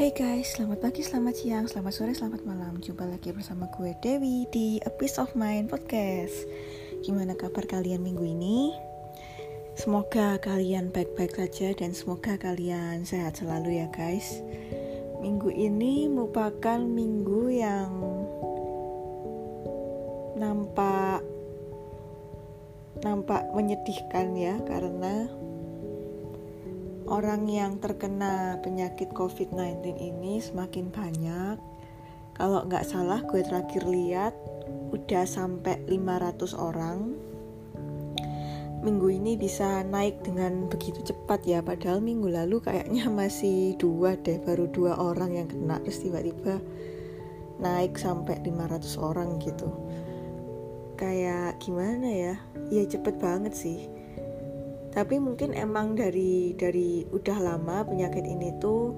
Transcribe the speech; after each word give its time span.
Hey 0.00 0.16
guys, 0.16 0.56
selamat 0.56 0.80
pagi, 0.80 1.04
selamat 1.04 1.34
siang, 1.36 1.68
selamat 1.68 1.92
sore, 1.92 2.16
selamat 2.16 2.40
malam. 2.48 2.80
Jumpa 2.80 3.04
lagi 3.04 3.36
bersama 3.36 3.68
gue 3.68 3.92
Dewi 4.00 4.48
di 4.48 4.80
A 4.80 4.88
Piece 4.88 5.20
of 5.20 5.36
Mind 5.36 5.68
Podcast. 5.68 6.48
Gimana 7.04 7.36
kabar 7.36 7.68
kalian 7.68 8.00
minggu 8.00 8.24
ini? 8.24 8.72
Semoga 9.76 10.40
kalian 10.40 10.88
baik-baik 10.88 11.36
saja 11.36 11.76
dan 11.76 11.92
semoga 11.92 12.40
kalian 12.40 13.04
sehat 13.04 13.44
selalu 13.44 13.84
ya 13.84 13.92
guys. 13.92 14.40
Minggu 15.20 15.52
ini 15.52 16.08
merupakan 16.08 16.80
minggu 16.80 17.60
yang 17.60 17.92
nampak 20.40 21.20
nampak 23.04 23.44
menyedihkan 23.52 24.32
ya 24.32 24.56
karena 24.64 25.28
orang 27.10 27.50
yang 27.50 27.82
terkena 27.82 28.62
penyakit 28.62 29.10
COVID-19 29.10 29.98
ini 29.98 30.38
semakin 30.38 30.94
banyak. 30.94 31.58
Kalau 32.38 32.64
nggak 32.64 32.86
salah 32.86 33.20
gue 33.26 33.42
terakhir 33.42 33.84
lihat 33.84 34.32
udah 34.94 35.26
sampai 35.26 35.82
500 35.90 36.54
orang. 36.54 36.98
Minggu 38.80 39.12
ini 39.12 39.36
bisa 39.36 39.84
naik 39.84 40.24
dengan 40.24 40.70
begitu 40.70 41.04
cepat 41.04 41.44
ya, 41.44 41.60
padahal 41.60 42.00
minggu 42.00 42.32
lalu 42.32 42.64
kayaknya 42.64 43.12
masih 43.20 43.76
dua 43.76 44.16
deh, 44.16 44.40
baru 44.40 44.70
dua 44.72 44.96
orang 44.96 45.36
yang 45.36 45.48
kena, 45.50 45.82
terus 45.84 46.00
tiba-tiba 46.00 46.62
naik 47.60 47.98
sampai 48.00 48.40
500 48.40 48.96
orang 49.02 49.36
gitu. 49.42 49.68
Kayak 50.96 51.60
gimana 51.60 52.08
ya? 52.08 52.34
Ya 52.72 52.86
cepet 52.88 53.20
banget 53.20 53.52
sih 53.52 53.99
tapi 54.90 55.22
mungkin 55.22 55.54
emang 55.54 55.94
dari 55.94 56.58
dari 56.58 57.06
udah 57.06 57.38
lama 57.38 57.86
penyakit 57.86 58.26
ini 58.26 58.50
tuh 58.58 58.90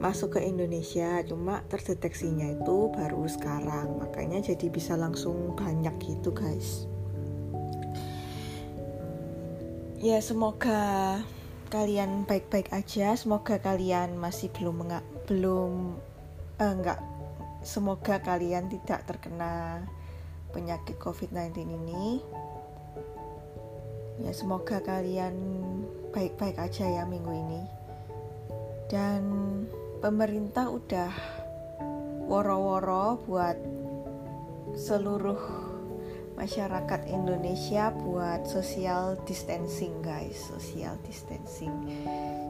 masuk 0.00 0.38
ke 0.38 0.40
Indonesia 0.46 1.20
cuma 1.28 1.60
terdeteksinya 1.68 2.56
itu 2.56 2.88
baru 2.94 3.28
sekarang. 3.28 4.00
Makanya 4.00 4.40
jadi 4.40 4.72
bisa 4.72 4.96
langsung 4.96 5.52
banyak 5.52 5.92
gitu 6.00 6.32
guys. 6.32 6.88
Ya 10.00 10.16
semoga 10.24 11.20
kalian 11.68 12.24
baik-baik 12.24 12.72
aja. 12.72 13.12
Semoga 13.12 13.60
kalian 13.60 14.16
masih 14.16 14.48
belum 14.56 14.88
belum 15.28 16.00
eh, 16.56 16.72
enggak. 16.72 17.00
Semoga 17.60 18.24
kalian 18.24 18.72
tidak 18.72 19.04
terkena 19.04 19.84
penyakit 20.56 20.96
COVID-19 20.96 21.52
ini 21.68 22.24
Ya 24.20 24.32
semoga 24.36 24.84
kalian 24.84 25.34
baik-baik 26.12 26.60
aja 26.60 26.84
ya 26.84 27.02
minggu 27.08 27.32
ini. 27.32 27.62
Dan 28.90 29.22
pemerintah 30.04 30.68
udah 30.68 31.12
woro-woro 32.28 33.18
buat 33.26 33.58
seluruh 34.76 35.70
masyarakat 36.40 37.04
Indonesia 37.12 37.92
buat 37.92 38.48
social 38.48 39.20
distancing 39.28 40.00
guys, 40.00 40.40
social 40.48 40.96
distancing. 41.04 41.74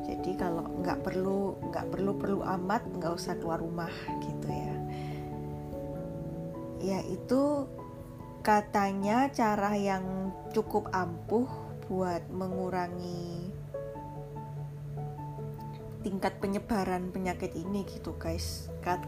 Jadi 0.07 0.39
kalau 0.39 0.63
nggak 0.79 1.03
perlu 1.03 1.59
nggak 1.71 1.87
perlu 1.91 2.13
perlu 2.15 2.41
amat 2.61 2.87
nggak 2.87 3.13
usah 3.19 3.35
keluar 3.39 3.59
rumah 3.59 3.91
gitu 4.23 4.47
ya. 4.47 4.75
Ya 6.81 6.99
itu 7.09 7.67
katanya 8.51 9.31
cara 9.31 9.79
yang 9.79 10.35
cukup 10.51 10.91
ampuh 10.91 11.47
buat 11.87 12.27
mengurangi 12.35 13.47
tingkat 16.03 16.35
penyebaran 16.43 17.15
penyakit 17.15 17.55
ini 17.55 17.87
gitu 17.87 18.19
guys. 18.19 18.67
Kat, 18.83 19.07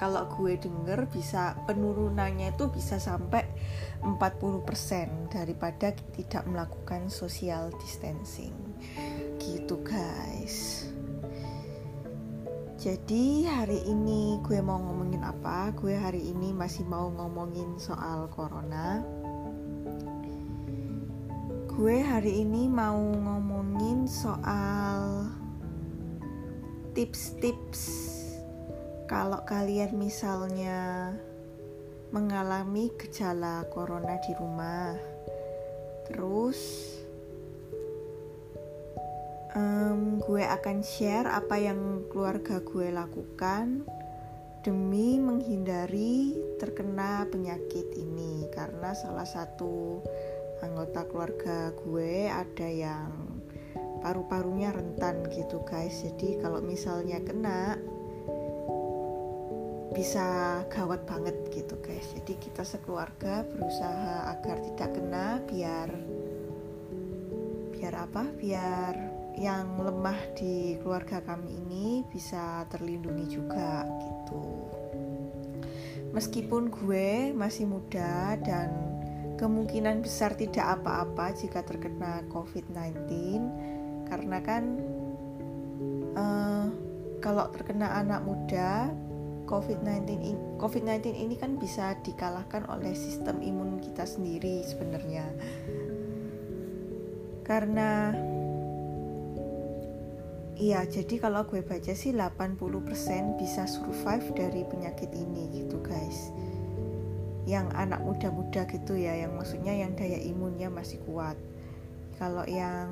kalau 0.00 0.24
gue 0.24 0.56
denger 0.56 1.04
bisa 1.12 1.52
penurunannya 1.68 2.56
itu 2.56 2.72
bisa 2.72 2.96
sampai 2.96 3.44
40% 4.00 4.64
daripada 5.28 5.92
tidak 6.16 6.48
melakukan 6.48 7.12
social 7.12 7.68
distancing. 7.76 8.56
Gitu 9.36 9.84
guys 9.84 10.81
jadi 12.82 13.46
hari 13.46 13.78
ini 13.86 14.42
gue 14.42 14.58
mau 14.58 14.74
ngomongin 14.74 15.22
apa? 15.22 15.70
Gue 15.70 15.94
hari 15.94 16.34
ini 16.34 16.50
masih 16.50 16.82
mau 16.90 17.14
ngomongin 17.14 17.78
soal 17.78 18.26
corona. 18.26 19.06
Gue 21.70 22.02
hari 22.02 22.42
ini 22.42 22.66
mau 22.66 22.98
ngomongin 22.98 24.10
soal 24.10 25.30
tips-tips 26.90 27.86
kalau 29.06 29.38
kalian 29.46 29.94
misalnya 29.94 31.14
mengalami 32.10 32.90
gejala 32.98 33.62
corona 33.70 34.18
di 34.26 34.34
rumah. 34.34 34.98
Terus 36.10 36.58
um, 39.56 40.20
gue 40.20 40.44
akan 40.44 40.80
share 40.80 41.28
apa 41.28 41.56
yang 41.60 42.08
keluarga 42.08 42.60
gue 42.64 42.88
lakukan 42.92 43.84
demi 44.62 45.18
menghindari 45.18 46.38
terkena 46.56 47.26
penyakit 47.28 47.92
ini. 47.98 48.46
Karena 48.54 48.94
salah 48.94 49.26
satu 49.26 50.00
anggota 50.62 51.04
keluarga 51.10 51.74
gue 51.74 52.30
ada 52.30 52.68
yang 52.70 53.10
paru-parunya 54.02 54.70
rentan 54.74 55.26
gitu 55.30 55.62
guys. 55.66 56.02
Jadi 56.02 56.38
kalau 56.40 56.62
misalnya 56.62 57.18
kena 57.22 57.78
bisa 59.92 60.62
gawat 60.72 61.04
banget 61.04 61.36
gitu 61.52 61.76
guys. 61.84 62.08
Jadi 62.16 62.38
kita 62.40 62.64
sekeluarga 62.64 63.44
berusaha 63.44 64.32
agar 64.32 64.56
tidak 64.72 64.90
kena 64.96 65.26
biar 65.44 65.90
biar 67.76 67.94
apa? 67.98 68.24
Biar 68.38 68.94
yang 69.40 69.80
lemah 69.80 70.18
di 70.36 70.76
keluarga 70.80 71.24
kami 71.24 71.56
ini 71.64 72.04
bisa 72.08 72.68
terlindungi 72.68 73.26
juga 73.32 73.88
gitu. 73.88 74.44
Meskipun 76.12 76.68
gue 76.68 77.32
masih 77.32 77.64
muda 77.64 78.36
dan 78.44 78.68
kemungkinan 79.40 80.04
besar 80.04 80.36
tidak 80.36 80.78
apa-apa 80.78 81.32
jika 81.32 81.64
terkena 81.64 82.20
COVID-19 82.28 83.08
karena 84.12 84.38
kan 84.44 84.64
uh, 86.14 86.68
kalau 87.24 87.48
terkena 87.48 87.96
anak 87.96 88.20
muda 88.28 88.92
COVID-19 89.48 90.36
COVID-19 90.60 91.18
ini 91.18 91.34
kan 91.34 91.58
bisa 91.58 91.98
dikalahkan 92.06 92.68
oleh 92.70 92.94
sistem 92.94 93.42
imun 93.42 93.82
kita 93.82 94.06
sendiri 94.06 94.62
sebenarnya. 94.62 95.26
Karena 97.42 98.14
Iya, 100.62 100.86
jadi 100.86 101.18
kalau 101.18 101.42
gue 101.42 101.58
baca 101.58 101.90
sih 101.90 102.14
80% 102.14 103.34
bisa 103.34 103.66
survive 103.66 104.30
dari 104.30 104.62
penyakit 104.62 105.10
ini 105.10 105.50
gitu 105.58 105.82
guys. 105.82 106.30
Yang 107.50 107.66
anak 107.74 107.98
muda-muda 108.06 108.62
gitu 108.70 108.94
ya, 108.94 109.26
yang 109.26 109.34
maksudnya 109.34 109.74
yang 109.74 109.98
daya 109.98 110.22
imunnya 110.22 110.70
masih 110.70 111.02
kuat. 111.02 111.34
Kalau 112.14 112.46
yang 112.46 112.86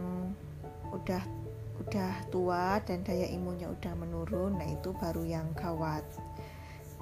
udah 0.90 1.22
udah 1.78 2.12
tua 2.34 2.82
dan 2.82 3.06
daya 3.06 3.30
imunnya 3.30 3.70
udah 3.70 3.94
menurun, 3.94 4.58
nah 4.58 4.66
itu 4.66 4.90
baru 4.98 5.22
yang 5.22 5.46
gawat. 5.54 6.02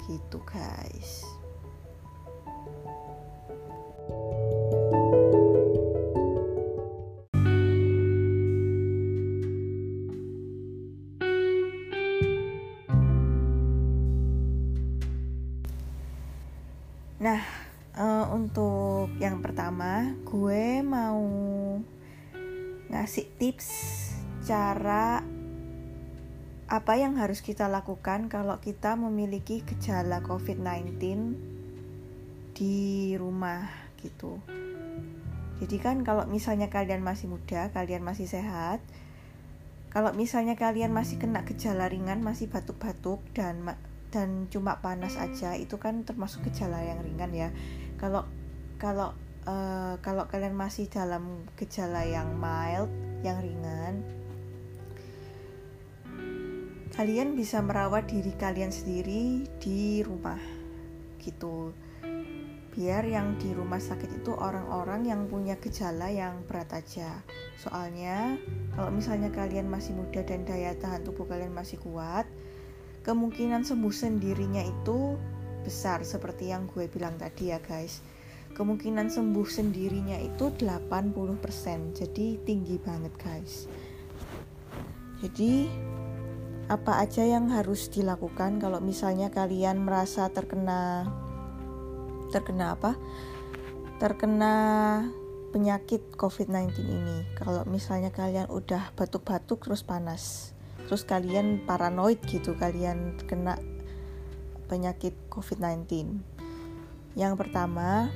Gitu 0.05 0.37
guys. 0.45 1.25
Harus 27.19 27.43
kita 27.43 27.67
lakukan 27.67 28.31
kalau 28.31 28.57
kita 28.63 28.95
memiliki 28.95 29.59
gejala 29.67 30.23
COVID-19 30.23 30.95
di 32.55 33.13
rumah 33.19 33.67
gitu. 33.99 34.39
Jadi 35.59 35.77
kan 35.83 36.07
kalau 36.07 36.23
misalnya 36.31 36.71
kalian 36.71 37.03
masih 37.03 37.27
muda, 37.27 37.67
kalian 37.75 37.99
masih 37.99 38.31
sehat, 38.31 38.79
kalau 39.91 40.15
misalnya 40.15 40.55
kalian 40.55 40.95
masih 40.95 41.19
kena 41.19 41.43
gejala 41.43 41.91
ringan, 41.91 42.23
masih 42.23 42.47
batuk-batuk 42.47 43.19
dan 43.35 43.75
dan 44.09 44.49
cuma 44.49 44.81
panas 44.81 45.15
aja 45.21 45.53
itu 45.53 45.77
kan 45.77 46.01
termasuk 46.01 46.41
gejala 46.49 46.81
yang 46.81 46.97
ringan 47.05 47.29
ya 47.29 47.49
kalau 48.01 48.25
kalau 48.81 49.13
uh, 49.45 50.01
kalau 50.01 50.25
kalian 50.25 50.57
masih 50.57 50.89
dalam 50.89 51.45
gejala 51.53 52.09
yang 52.09 52.33
mild 52.41 52.89
yang 53.21 53.37
ringan 53.37 54.01
kalian 56.99 57.31
bisa 57.31 57.63
merawat 57.63 58.11
diri 58.11 58.35
kalian 58.35 58.75
sendiri 58.75 59.47
di 59.63 60.03
rumah 60.03 60.35
gitu. 61.23 61.71
Biar 62.75 63.07
yang 63.07 63.39
di 63.39 63.55
rumah 63.55 63.79
sakit 63.79 64.19
itu 64.19 64.35
orang-orang 64.35 65.07
yang 65.07 65.23
punya 65.31 65.55
gejala 65.63 66.11
yang 66.11 66.43
berat 66.43 66.75
aja. 66.75 67.23
Soalnya 67.55 68.35
kalau 68.75 68.91
misalnya 68.91 69.31
kalian 69.31 69.71
masih 69.71 69.95
muda 69.95 70.27
dan 70.27 70.43
daya 70.43 70.75
tahan 70.75 71.07
tubuh 71.07 71.23
kalian 71.23 71.55
masih 71.55 71.79
kuat 71.79 72.27
kemungkinan 73.07 73.63
sembuh 73.63 73.95
sendirinya 73.95 74.59
itu 74.67 75.15
besar 75.63 76.03
seperti 76.03 76.51
yang 76.51 76.67
gue 76.67 76.91
bilang 76.91 77.15
tadi 77.15 77.55
ya 77.55 77.63
guys. 77.63 78.03
Kemungkinan 78.59 79.07
sembuh 79.07 79.47
sendirinya 79.47 80.19
itu 80.19 80.51
80% 80.51 81.95
jadi 81.95 82.27
tinggi 82.43 82.75
banget 82.75 83.15
guys. 83.15 83.71
Jadi 85.23 85.71
apa 86.69 87.01
aja 87.01 87.25
yang 87.25 87.49
harus 87.49 87.89
dilakukan 87.89 88.61
kalau 88.61 88.77
misalnya 88.77 89.33
kalian 89.33 89.81
merasa 89.81 90.29
terkena 90.29 91.09
terkena 92.29 92.77
apa? 92.77 92.93
Terkena 93.97 94.53
penyakit 95.49 96.13
COVID-19 96.13 96.77
ini. 96.85 97.25
Kalau 97.33 97.65
misalnya 97.65 98.13
kalian 98.13 98.47
udah 98.53 98.93
batuk-batuk 98.93 99.65
terus 99.65 99.81
panas, 99.81 100.53
terus 100.85 101.01
kalian 101.01 101.65
paranoid 101.65 102.21
gitu, 102.29 102.53
kalian 102.53 103.17
kena 103.25 103.57
penyakit 104.69 105.17
COVID-19. 105.33 106.21
Yang 107.17 107.33
pertama, 107.33 108.13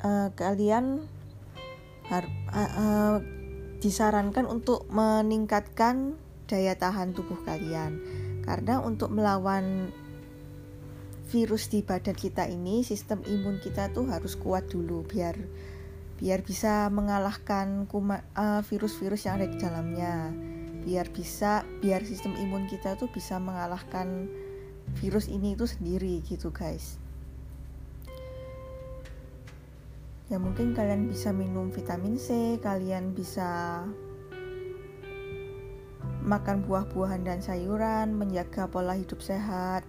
uh, 0.00 0.32
kalian 0.32 1.04
har 2.08 2.24
uh, 2.52 2.72
uh, 2.72 3.16
disarankan 3.84 4.48
untuk 4.48 4.88
meningkatkan 4.88 6.16
daya 6.48 6.72
tahan 6.72 7.12
tubuh 7.12 7.36
kalian. 7.44 8.00
Karena 8.40 8.80
untuk 8.80 9.12
melawan 9.12 9.92
virus 11.28 11.68
di 11.68 11.84
badan 11.84 12.16
kita 12.16 12.48
ini 12.48 12.80
sistem 12.80 13.20
imun 13.24 13.60
kita 13.60 13.92
tuh 13.92 14.08
harus 14.08 14.36
kuat 14.36 14.68
dulu 14.72 15.04
biar 15.04 15.36
biar 16.14 16.46
bisa 16.46 16.86
mengalahkan 16.94 17.90
eh, 17.90 18.62
virus-virus 18.64 19.24
uh, 19.24 19.26
yang 19.26 19.34
ada 19.40 19.48
di 19.50 19.58
dalamnya 19.58 20.14
biar 20.84 21.10
bisa 21.10 21.64
biar 21.80 22.04
sistem 22.04 22.36
imun 22.38 22.68
kita 22.68 22.94
tuh 23.00 23.08
bisa 23.10 23.40
mengalahkan 23.40 24.28
virus 25.00 25.26
ini 25.32 25.56
itu 25.56 25.64
sendiri 25.64 26.20
gitu 26.22 26.52
guys 26.52 27.02
ya 30.32 30.40
mungkin 30.40 30.72
kalian 30.72 31.12
bisa 31.12 31.36
minum 31.36 31.68
vitamin 31.68 32.16
C 32.16 32.56
kalian 32.64 33.12
bisa 33.12 33.84
makan 36.24 36.64
buah-buahan 36.64 37.28
dan 37.28 37.44
sayuran 37.44 38.16
menjaga 38.16 38.64
pola 38.64 38.96
hidup 38.96 39.20
sehat 39.20 39.84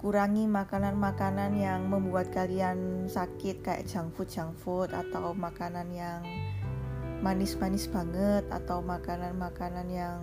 kurangi 0.00 0.48
makanan-makanan 0.48 1.58
yang 1.60 1.84
membuat 1.84 2.32
kalian 2.32 3.04
sakit 3.10 3.60
kayak 3.60 3.84
junk 3.84 4.16
food 4.16 4.30
junk 4.32 4.56
food 4.56 4.88
atau 4.94 5.36
makanan 5.36 5.92
yang 5.92 6.24
manis-manis 7.20 7.90
banget 7.90 8.46
atau 8.48 8.80
makanan-makanan 8.80 9.90
yang 9.90 10.22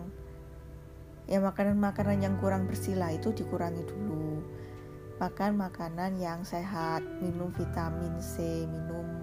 ya 1.30 1.38
makanan-makanan 1.38 2.24
yang 2.24 2.36
kurang 2.42 2.66
bersih 2.66 2.96
lah 2.96 3.12
itu 3.12 3.36
dikurangi 3.36 3.84
dulu. 3.84 4.42
Makan 5.16 5.56
makanan 5.56 6.20
yang 6.20 6.44
sehat 6.44 7.04
minum 7.24 7.52
vitamin 7.56 8.20
C 8.20 8.68
minum 8.68 9.15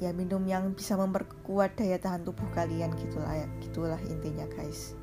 ya 0.00 0.10
minum 0.16 0.40
yang 0.48 0.72
bisa 0.72 0.96
memperkuat 0.96 1.76
daya 1.76 2.00
tahan 2.00 2.24
tubuh 2.24 2.48
kalian 2.56 2.96
gitulah 2.96 3.36
ya 3.36 3.46
gitulah 3.60 4.00
intinya 4.08 4.48
guys 4.56 4.96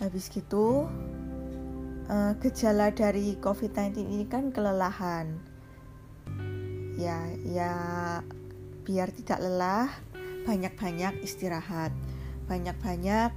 habis 0.00 0.26
gitu 0.32 0.90
uh, 2.10 2.32
gejala 2.40 2.90
dari 2.90 3.36
COVID-19 3.38 4.04
ini 4.04 4.26
kan 4.26 4.50
kelelahan. 4.50 5.38
Ya, 6.96 7.18
ya 7.46 7.72
biar 8.84 9.08
tidak 9.14 9.40
lelah, 9.40 9.88
banyak-banyak 10.44 11.24
istirahat. 11.24 11.94
Banyak-banyak 12.46 13.30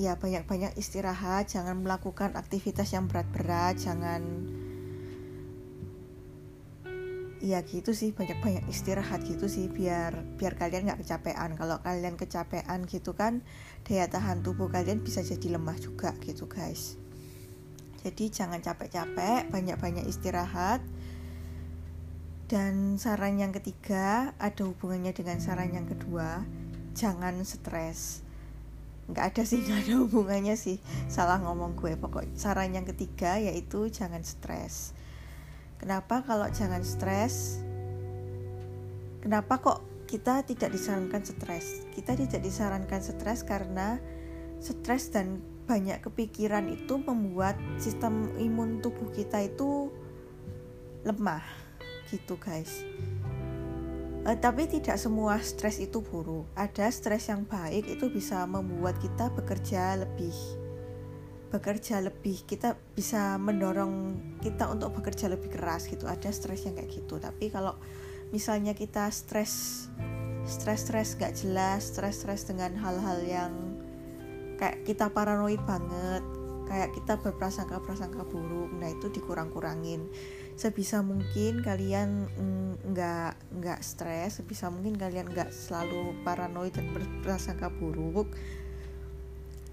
ya 0.00 0.16
banyak-banyak 0.16 0.80
istirahat, 0.80 1.50
jangan 1.52 1.84
melakukan 1.84 2.32
aktivitas 2.32 2.94
yang 2.96 3.10
berat-berat, 3.10 3.76
jangan 3.76 4.48
ya 7.40 7.64
gitu 7.64 7.96
sih 7.96 8.12
banyak-banyak 8.12 8.68
istirahat 8.68 9.24
gitu 9.24 9.48
sih 9.48 9.72
biar 9.72 10.24
biar 10.36 10.60
kalian 10.60 10.88
nggak 10.92 11.00
kecapean 11.04 11.56
kalau 11.56 11.80
kalian 11.80 12.20
kecapean 12.20 12.84
gitu 12.84 13.16
kan 13.16 13.40
daya 13.88 14.04
tahan 14.12 14.44
tubuh 14.44 14.68
kalian 14.68 15.00
bisa 15.00 15.24
jadi 15.24 15.56
lemah 15.56 15.80
juga 15.80 16.12
gitu 16.20 16.44
guys 16.44 17.00
jadi 18.00 18.32
jangan 18.32 18.64
capek-capek, 18.64 19.52
banyak-banyak 19.52 20.08
istirahat. 20.08 20.80
Dan 22.48 22.96
saran 22.96 23.38
yang 23.38 23.52
ketiga 23.52 24.32
ada 24.40 24.62
hubungannya 24.64 25.12
dengan 25.12 25.38
saran 25.38 25.70
yang 25.70 25.86
kedua, 25.86 26.42
jangan 26.96 27.44
stres. 27.44 28.24
Nggak 29.12 29.24
ada 29.36 29.42
sih, 29.44 29.60
nggak 29.68 29.80
ada 29.86 29.94
hubungannya 30.00 30.56
sih. 30.56 30.80
Salah 31.12 31.44
ngomong 31.44 31.76
gue. 31.76 31.94
Pokok 32.00 32.24
saran 32.34 32.72
yang 32.72 32.88
ketiga 32.88 33.36
yaitu 33.36 33.92
jangan 33.92 34.24
stres. 34.24 34.96
Kenapa 35.80 36.20
kalau 36.22 36.44
jangan 36.52 36.84
stres? 36.84 37.64
Kenapa 39.24 39.56
kok 39.56 39.80
kita 40.04 40.44
tidak 40.44 40.76
disarankan 40.76 41.24
stres? 41.24 41.88
Kita 41.96 42.12
tidak 42.12 42.44
disarankan 42.44 43.00
stres 43.00 43.40
karena 43.42 43.96
stres 44.60 45.08
dan 45.08 45.40
banyak 45.64 46.04
kepikiran 46.04 46.68
itu 46.68 47.00
membuat 47.00 47.56
sistem 47.80 48.28
imun 48.36 48.84
tubuh 48.84 49.08
kita 49.14 49.40
itu 49.46 49.88
lemah 51.06 51.46
gitu 52.10 52.34
guys 52.36 52.82
uh, 54.26 54.36
tapi 54.36 54.66
tidak 54.66 54.98
semua 54.98 55.38
stres 55.40 55.78
itu 55.78 56.02
buruk 56.02 56.44
ada 56.58 56.90
stres 56.90 57.30
yang 57.30 57.46
baik 57.46 57.86
itu 57.86 58.10
bisa 58.10 58.44
membuat 58.50 58.98
kita 58.98 59.30
bekerja 59.30 60.02
lebih 60.02 60.34
bekerja 61.50 61.98
lebih 61.98 62.46
kita 62.46 62.78
bisa 62.94 63.36
mendorong 63.36 64.16
kita 64.40 64.70
untuk 64.70 64.94
bekerja 64.96 65.26
lebih 65.26 65.50
keras 65.50 65.90
gitu. 65.90 66.06
Ada 66.06 66.30
stres 66.30 66.64
yang 66.64 66.78
kayak 66.78 66.90
gitu. 66.94 67.18
Tapi 67.18 67.50
kalau 67.50 67.74
misalnya 68.30 68.72
kita 68.72 69.10
stres 69.10 69.86
stres 70.46 70.88
stres 70.88 71.18
gak 71.18 71.36
jelas 71.36 71.92
stres 71.92 72.22
stres 72.22 72.48
dengan 72.48 72.74
hal-hal 72.78 73.18
yang 73.26 73.52
kayak 74.56 74.82
kita 74.86 75.10
paranoid 75.12 75.60
banget 75.66 76.24
kayak 76.70 76.94
kita 76.94 77.18
berprasangka-prasangka 77.18 78.22
buruk 78.30 78.70
nah 78.78 78.86
itu 78.86 79.10
dikurang-kurangin. 79.10 80.06
Sebisa 80.54 81.02
mungkin 81.02 81.66
kalian 81.66 82.30
mm, 82.30 82.94
nggak 82.94 83.32
mm, 83.34 83.46
nggak 83.58 83.80
stres 83.82 84.38
sebisa 84.38 84.70
mungkin 84.70 84.94
kalian 84.94 85.26
nggak 85.34 85.50
selalu 85.50 86.14
paranoid 86.22 86.70
dan 86.70 86.94
berprasangka 86.94 87.74
buruk 87.74 88.30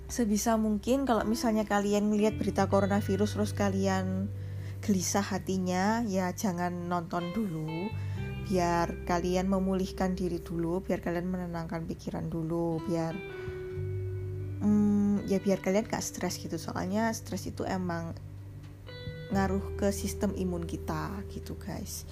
sebisa 0.08 0.56
mungkin 0.56 1.04
kalau 1.04 1.28
misalnya 1.28 1.68
kalian 1.68 2.08
melihat 2.08 2.40
berita 2.40 2.72
coronavirus 2.72 3.36
terus 3.36 3.52
kalian 3.52 4.32
gelisah 4.80 5.24
hatinya 5.24 6.04
ya 6.08 6.32
jangan 6.32 6.88
nonton 6.88 7.36
dulu. 7.36 7.92
Biar 8.48 9.04
kalian 9.04 9.52
memulihkan 9.52 10.16
diri 10.16 10.40
dulu 10.40 10.80
biar 10.80 11.04
kalian 11.04 11.28
menenangkan 11.28 11.84
pikiran 11.84 12.32
dulu 12.32 12.80
biar 12.88 13.12
hmm, 14.64 15.28
ya 15.28 15.44
biar 15.44 15.60
kalian 15.60 15.84
gak 15.84 16.00
stres 16.00 16.40
gitu. 16.40 16.56
Soalnya 16.56 17.12
stres 17.12 17.44
itu 17.44 17.68
emang 17.68 18.16
ngaruh 19.36 19.76
ke 19.76 19.92
sistem 19.92 20.32
imun 20.40 20.64
kita 20.64 21.12
gitu 21.36 21.60
guys. 21.60 22.08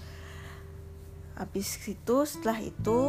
Habis 1.40 1.80
itu 1.88 2.16
setelah 2.28 2.60
itu 2.60 3.00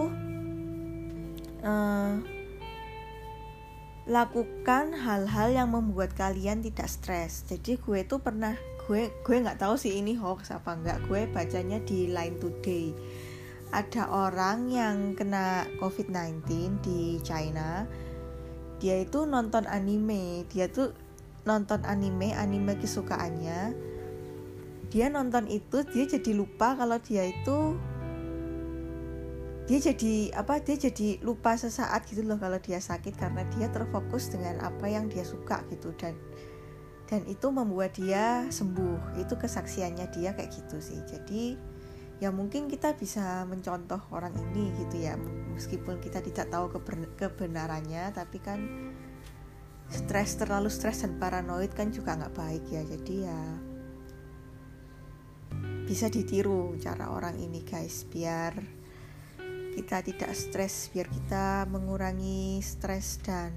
uh, 1.67 2.36
lakukan 4.07 4.95
hal-hal 4.95 5.51
yang 5.51 5.75
membuat 5.75 6.15
kalian 6.15 6.63
tidak 6.63 6.87
stres. 6.87 7.43
Jadi 7.51 7.75
gue 7.75 8.07
tuh 8.07 8.23
pernah 8.23 8.55
gue 8.87 9.11
gue 9.11 9.37
nggak 9.43 9.59
tahu 9.59 9.75
sih 9.75 9.99
ini 9.99 10.15
hoax 10.15 10.55
apa 10.55 10.79
enggak 10.79 11.03
gue 11.11 11.27
bacanya 11.27 11.83
di 11.83 12.07
Line 12.15 12.39
Today. 12.39 12.95
Ada 13.75 14.07
orang 14.07 14.71
yang 14.71 15.19
kena 15.19 15.67
COVID-19 15.83 16.47
di 16.87 17.19
China. 17.27 17.83
Dia 18.79 19.03
itu 19.03 19.27
nonton 19.27 19.67
anime. 19.67 20.47
Dia 20.55 20.71
tuh 20.71 20.95
nonton 21.43 21.83
anime 21.83 22.31
anime 22.31 22.79
kesukaannya. 22.79 23.75
Dia 24.87 25.11
nonton 25.11 25.51
itu 25.51 25.83
dia 25.83 26.07
jadi 26.07 26.31
lupa 26.31 26.79
kalau 26.79 27.03
dia 27.03 27.27
itu 27.27 27.75
dia 29.67 29.83
jadi 29.83 30.31
apa 30.39 30.63
dia 30.63 30.79
jadi 30.79 31.19
lupa 31.27 31.59
sesaat 31.59 32.07
gitu 32.07 32.23
loh 32.23 32.39
kalau 32.39 32.63
dia 32.63 32.79
sakit 32.79 33.19
karena 33.19 33.43
dia 33.51 33.67
terfokus 33.67 34.31
dengan 34.31 34.63
apa 34.63 34.87
yang 34.87 35.11
dia 35.11 35.27
suka 35.27 35.67
gitu. 35.75 35.91
Dan 35.99 36.15
dan 37.11 37.27
itu 37.27 37.51
membuat 37.51 37.99
dia 37.99 38.47
sembuh. 38.47 39.19
Itu 39.19 39.35
kesaksiannya 39.35 40.07
dia 40.15 40.39
kayak 40.39 40.55
gitu 40.55 40.79
sih. 40.79 41.03
Jadi 41.03 41.59
ya 42.23 42.31
mungkin 42.31 42.71
kita 42.71 42.95
bisa 42.95 43.43
mencontoh 43.51 43.99
orang 44.15 44.39
ini 44.39 44.71
gitu 44.87 45.03
ya. 45.03 45.19
Meskipun 45.59 45.99
kita 45.99 46.23
tidak 46.23 46.47
tahu 46.47 46.71
kebenarannya 47.19 48.15
tapi 48.15 48.39
kan 48.39 48.63
stres 49.91 50.39
terlalu 50.39 50.71
stres 50.71 51.03
dan 51.03 51.19
paranoid 51.19 51.75
kan 51.75 51.91
juga 51.91 52.15
nggak 52.15 52.35
baik 52.39 52.65
ya. 52.71 52.87
Jadi 52.87 53.15
ya 53.19 53.41
bisa 55.91 56.07
ditiru 56.07 56.79
cara 56.79 57.11
orang 57.11 57.35
ini 57.43 57.67
guys. 57.67 58.07
Biar 58.07 58.76
kita 59.77 60.01
tidak 60.01 60.33
stres 60.33 60.89
biar 60.89 61.05
kita 61.13 61.69
mengurangi 61.69 62.65
stres 62.65 63.21
dan 63.21 63.53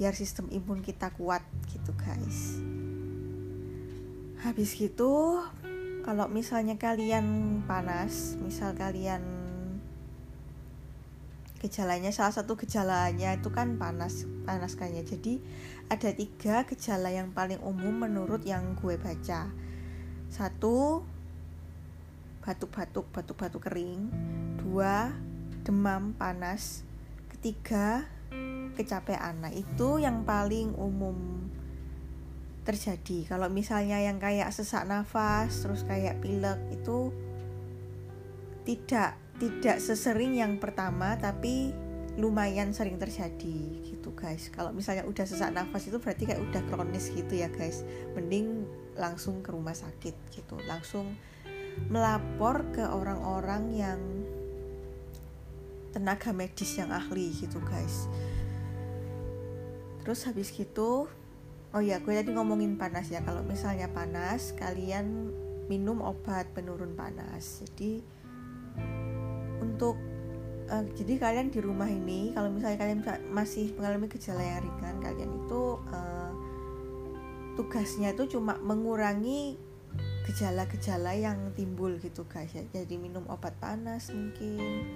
biar 0.00 0.16
sistem 0.16 0.48
imun 0.48 0.80
kita 0.80 1.12
kuat 1.12 1.44
gitu 1.68 1.92
guys. 1.92 2.56
Habis 4.40 4.72
gitu 4.80 5.44
kalau 6.08 6.24
misalnya 6.32 6.80
kalian 6.80 7.60
panas 7.68 8.40
misal 8.40 8.72
kalian 8.72 9.20
gejalanya 11.60 12.14
salah 12.14 12.32
satu 12.32 12.56
gejalanya 12.56 13.36
itu 13.36 13.52
kan 13.52 13.76
panas 13.76 14.24
panas 14.46 14.78
kayaknya 14.78 15.04
jadi 15.04 15.34
ada 15.92 16.08
tiga 16.16 16.64
gejala 16.64 17.12
yang 17.12 17.34
paling 17.36 17.60
umum 17.60 18.08
menurut 18.08 18.40
yang 18.48 18.72
gue 18.80 18.96
baca. 18.96 19.52
Satu 20.32 21.04
batuk-batuk 22.40 23.12
batuk-batuk 23.12 23.68
kering 23.68 24.08
dua 24.68 25.16
demam 25.64 26.12
panas 26.12 26.84
ketiga 27.32 28.04
kecapean 28.76 29.40
nah 29.40 29.48
itu 29.48 29.96
yang 29.96 30.28
paling 30.28 30.76
umum 30.76 31.48
terjadi. 32.68 33.24
Kalau 33.24 33.48
misalnya 33.48 33.96
yang 33.96 34.20
kayak 34.20 34.52
sesak 34.52 34.84
nafas, 34.84 35.64
terus 35.64 35.88
kayak 35.88 36.20
pilek 36.20 36.60
itu 36.68 37.08
tidak 38.68 39.16
tidak 39.40 39.80
sesering 39.80 40.36
yang 40.36 40.60
pertama 40.60 41.16
tapi 41.16 41.72
lumayan 42.20 42.76
sering 42.76 43.00
terjadi 43.00 43.88
gitu 43.88 44.12
guys. 44.12 44.52
Kalau 44.52 44.76
misalnya 44.76 45.08
udah 45.08 45.24
sesak 45.24 45.48
nafas 45.56 45.88
itu 45.88 45.96
berarti 45.96 46.28
kayak 46.28 46.44
udah 46.44 46.62
kronis 46.68 47.08
gitu 47.08 47.40
ya 47.40 47.48
guys. 47.48 47.88
Mending 48.12 48.68
langsung 49.00 49.40
ke 49.40 49.48
rumah 49.48 49.72
sakit 49.72 50.12
gitu. 50.36 50.60
Langsung 50.68 51.16
melapor 51.88 52.68
ke 52.76 52.84
orang-orang 52.84 53.72
yang 53.72 54.00
tenaga 55.94 56.30
medis 56.34 56.76
yang 56.76 56.92
ahli 56.92 57.32
gitu 57.34 57.58
guys. 57.64 58.08
Terus 60.04 60.24
habis 60.24 60.48
gitu 60.52 61.08
Oh 61.76 61.84
ya, 61.84 62.00
gue 62.00 62.16
tadi 62.16 62.32
ngomongin 62.32 62.80
panas 62.80 63.12
ya. 63.12 63.20
Kalau 63.20 63.44
misalnya 63.44 63.92
panas, 63.92 64.56
kalian 64.56 65.28
minum 65.68 66.00
obat 66.00 66.48
penurun 66.56 66.96
panas. 66.96 67.60
Jadi 67.60 68.00
untuk 69.60 70.00
uh, 70.72 70.84
jadi 70.96 71.20
kalian 71.20 71.52
di 71.52 71.60
rumah 71.60 71.92
ini, 71.92 72.32
kalau 72.32 72.48
misalnya 72.48 72.80
kalian 72.80 73.04
masih 73.28 73.76
mengalami 73.76 74.08
gejala 74.08 74.40
yang 74.40 74.64
ringan, 74.64 74.96
kalian 75.04 75.30
itu 75.44 75.62
uh, 75.92 76.32
tugasnya 77.60 78.16
itu 78.16 78.40
cuma 78.40 78.56
mengurangi 78.64 79.60
gejala-gejala 80.24 81.20
yang 81.20 81.52
timbul 81.52 82.00
gitu 82.00 82.24
guys 82.32 82.48
ya. 82.56 82.64
Jadi 82.72 82.96
minum 82.96 83.28
obat 83.28 83.52
panas 83.60 84.08
mungkin 84.08 84.88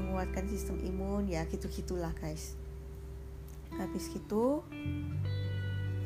menguatkan 0.00 0.48
sistem 0.48 0.80
imun 0.80 1.28
ya 1.28 1.44
gitu-gitulah 1.46 2.16
guys. 2.16 2.56
Habis 3.76 4.10
gitu 4.10 4.64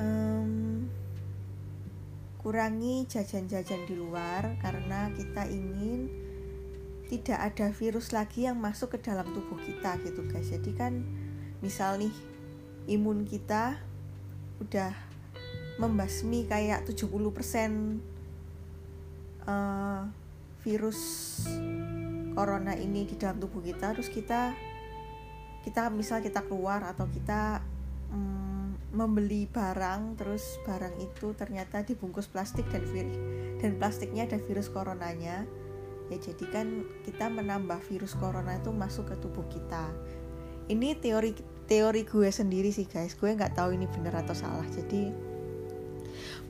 um, 0.03 0.85
kurangi 2.45 3.09
jajan-jajan 3.09 3.89
di 3.89 3.97
luar 3.97 4.61
karena 4.61 5.09
kita 5.17 5.49
ingin 5.49 6.13
tidak 7.09 7.41
ada 7.53 7.73
virus 7.73 8.13
lagi 8.13 8.45
yang 8.49 8.61
masuk 8.61 8.97
ke 8.97 8.99
dalam 9.01 9.25
tubuh 9.33 9.57
kita 9.61 9.97
gitu 10.05 10.25
guys 10.29 10.53
jadi 10.53 10.73
kan 10.77 10.93
misal 11.65 11.97
nih 11.97 12.13
imun 12.89 13.25
kita 13.25 13.81
udah 14.61 14.93
membasmi 15.81 16.45
kayak 16.45 16.87
70% 16.87 17.99
uh, 19.49 20.05
virus 20.63 21.01
corona 22.35 22.75
ini 22.75 23.07
di 23.07 23.15
dalam 23.17 23.39
tubuh 23.39 23.63
kita 23.63 23.95
terus 23.95 24.11
kita 24.11 24.53
kita 25.65 25.89
misal 25.89 26.21
kita 26.21 26.45
keluar 26.45 26.85
atau 26.85 27.09
kita 27.09 27.65
um, 28.13 28.77
membeli 28.93 29.49
barang 29.49 30.21
terus 30.21 30.61
barang 30.67 31.01
itu 31.01 31.33
ternyata 31.33 31.81
dibungkus 31.87 32.29
plastik 32.29 32.69
dan 32.69 32.85
virus 32.85 33.17
dan 33.63 33.81
plastiknya 33.81 34.29
ada 34.29 34.37
virus 34.45 34.69
coronanya 34.69 35.49
ya 36.13 36.19
jadi 36.21 36.45
kan 36.53 36.85
kita 37.05 37.33
menambah 37.33 37.81
virus 37.89 38.13
corona 38.21 38.61
itu 38.61 38.69
masuk 38.73 39.13
ke 39.13 39.17
tubuh 39.25 39.45
kita. 39.49 39.89
Ini 40.69 41.01
teori 41.01 41.33
teori 41.65 42.05
gue 42.05 42.29
sendiri 42.29 42.69
sih 42.73 42.85
guys. 42.85 43.17
Gue 43.17 43.33
nggak 43.33 43.57
tahu 43.57 43.77
ini 43.77 43.89
benar 43.89 44.25
atau 44.25 44.37
salah. 44.37 44.65
Jadi 44.69 45.13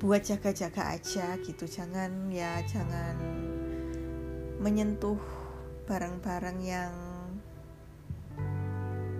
buat 0.02 0.26
jaga-jaga 0.26 0.98
aja 0.98 1.38
gitu. 1.38 1.70
Jangan 1.70 2.34
ya 2.34 2.62
jangan 2.66 3.14
menyentuh 4.58 5.18
barang-barang 5.84 6.58
yang 6.64 6.94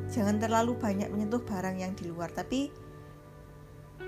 jangan 0.08 0.36
terlalu 0.40 0.76
banyak 0.78 1.08
menyentuh 1.10 1.42
barang 1.42 1.76
yang 1.80 1.92
di 1.92 2.08
luar 2.08 2.30
tapi 2.30 2.72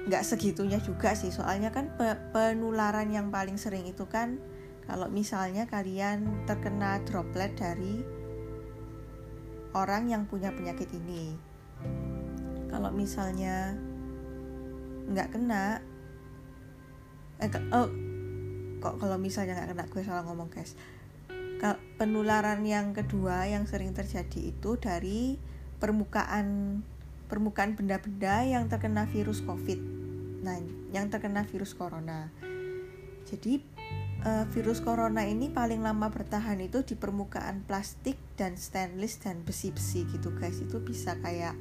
nggak 0.06 0.22
segitunya 0.22 0.78
juga 0.78 1.12
sih. 1.18 1.34
Soalnya 1.34 1.74
kan 1.74 1.92
pe 1.98 2.14
penularan 2.30 3.10
yang 3.10 3.28
paling 3.28 3.58
sering 3.58 3.84
itu 3.90 4.06
kan 4.06 4.38
kalau 4.86 5.10
misalnya 5.10 5.66
kalian 5.66 6.46
terkena 6.46 7.02
droplet 7.02 7.52
dari 7.58 8.06
orang 9.74 10.08
yang 10.08 10.22
punya 10.24 10.54
penyakit 10.54 10.88
ini. 10.94 11.34
Kalau 12.70 12.90
misalnya 12.94 13.74
nggak 15.06 15.28
kena 15.34 15.82
eh, 17.42 17.50
oh 17.74 17.88
kok 18.80 18.94
kalau 19.00 19.16
misalnya 19.18 19.58
nggak 19.58 19.68
kena 19.74 19.84
gue 19.86 20.02
salah 20.02 20.24
ngomong 20.26 20.50
guys 20.50 20.74
penularan 21.96 22.62
yang 22.68 22.92
kedua 22.92 23.48
yang 23.48 23.64
sering 23.64 23.96
terjadi 23.96 24.52
itu 24.52 24.76
dari 24.76 25.40
permukaan 25.80 26.80
permukaan 27.26 27.74
benda-benda 27.74 28.44
yang 28.44 28.68
terkena 28.68 29.08
virus 29.08 29.40
COVID 29.42 29.80
nah 30.46 30.60
yang 30.94 31.10
terkena 31.10 31.42
virus 31.42 31.74
corona. 31.74 32.30
Jadi 33.26 33.58
uh, 34.22 34.46
virus 34.54 34.78
corona 34.78 35.26
ini 35.26 35.50
paling 35.50 35.82
lama 35.82 36.06
bertahan 36.08 36.62
itu 36.62 36.86
di 36.86 36.94
permukaan 36.94 37.66
plastik 37.66 38.14
dan 38.38 38.54
stainless 38.54 39.18
dan 39.18 39.42
besi-besi 39.42 40.06
gitu 40.06 40.30
guys. 40.38 40.62
Itu 40.62 40.78
bisa 40.78 41.18
kayak 41.18 41.58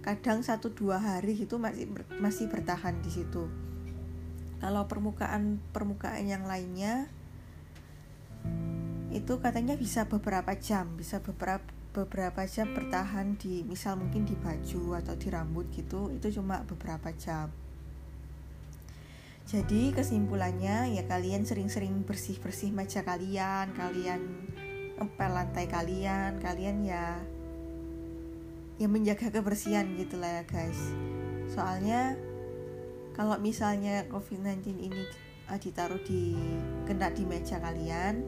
kadang 0.00 0.40
satu 0.40 0.72
dua 0.72 0.96
hari 0.96 1.36
gitu 1.36 1.60
masih 1.60 1.92
masih 2.18 2.48
bertahan 2.48 3.04
di 3.04 3.12
situ. 3.12 3.52
Kalau 4.64 4.88
permukaan 4.88 5.60
permukaan 5.76 6.24
yang 6.24 6.48
lainnya 6.48 7.12
itu 9.10 9.42
katanya 9.42 9.74
bisa 9.74 10.06
beberapa 10.06 10.54
jam, 10.58 10.94
bisa 10.94 11.18
beberapa 11.18 11.66
beberapa 11.90 12.46
jam 12.46 12.70
bertahan 12.70 13.34
di 13.34 13.66
misal 13.66 13.98
mungkin 13.98 14.22
di 14.22 14.38
baju 14.38 14.94
atau 15.02 15.18
di 15.18 15.26
rambut 15.26 15.66
gitu 15.74 16.14
itu 16.14 16.38
cuma 16.38 16.62
beberapa 16.62 17.10
jam 17.18 17.50
jadi 19.50 19.90
kesimpulannya 19.90 20.94
ya 20.94 21.02
kalian 21.10 21.42
sering-sering 21.42 22.06
bersih-bersih 22.06 22.70
meja 22.70 23.02
kalian, 23.02 23.74
kalian 23.74 24.46
empel 24.94 25.26
lantai 25.34 25.66
kalian, 25.66 26.38
kalian 26.38 26.86
ya 26.86 27.18
ya 28.78 28.86
menjaga 28.86 29.34
kebersihan 29.34 29.90
gitu 29.98 30.22
lah 30.22 30.38
ya 30.38 30.44
guys. 30.46 30.94
Soalnya 31.50 32.14
kalau 33.18 33.42
misalnya 33.42 34.06
COVID-19 34.06 34.86
ini 34.86 35.02
uh, 35.50 35.58
ditaruh 35.58 35.98
di 36.06 36.38
kena 36.86 37.10
di 37.10 37.26
meja 37.26 37.58
kalian, 37.58 38.22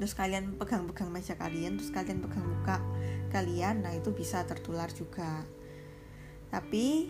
terus 0.00 0.16
kalian 0.16 0.56
pegang-pegang 0.56 1.12
meja 1.12 1.36
kalian, 1.36 1.76
terus 1.76 1.92
kalian 1.92 2.24
pegang 2.24 2.48
muka 2.48 2.80
kalian, 3.28 3.84
nah 3.84 3.92
itu 3.92 4.16
bisa 4.16 4.40
tertular 4.48 4.88
juga. 4.88 5.44
Tapi 6.48 7.04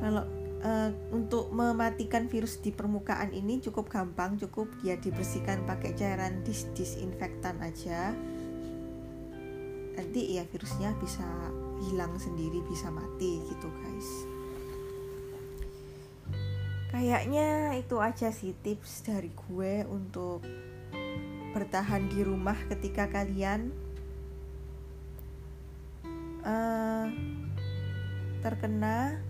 kalau 0.00 0.24
uh, 0.64 0.90
untuk 1.12 1.52
mematikan 1.52 2.24
virus 2.32 2.56
di 2.64 2.72
permukaan 2.72 3.36
ini 3.36 3.60
cukup 3.60 3.92
gampang, 3.92 4.40
cukup 4.40 4.72
dia 4.80 4.96
dibersihkan 4.96 5.68
pakai 5.68 5.92
cairan 5.92 6.40
dis 6.40 6.72
disinfektan 6.72 7.60
aja. 7.60 8.16
Nanti 9.92 10.40
ya 10.40 10.48
virusnya 10.48 10.96
bisa 10.96 11.28
hilang 11.84 12.16
sendiri, 12.16 12.64
bisa 12.64 12.88
mati 12.88 13.44
gitu 13.44 13.68
guys. 13.68 14.10
Kayaknya 16.92 17.76
itu 17.76 17.96
aja 18.00 18.28
sih 18.32 18.52
tips 18.52 19.04
dari 19.08 19.32
gue 19.32 19.84
untuk 19.88 20.44
bertahan 21.52 22.08
di 22.08 22.24
rumah 22.24 22.56
ketika 22.66 23.06
kalian 23.12 23.70
uh, 26.42 27.06
terkena 28.42 29.22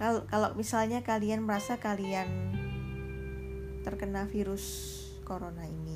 kalau 0.00 0.24
kalau 0.26 0.56
misalnya 0.56 1.04
kalian 1.04 1.44
merasa 1.44 1.76
kalian 1.76 2.26
terkena 3.84 4.24
virus 4.30 4.64
corona 5.26 5.66
ini. 5.66 5.91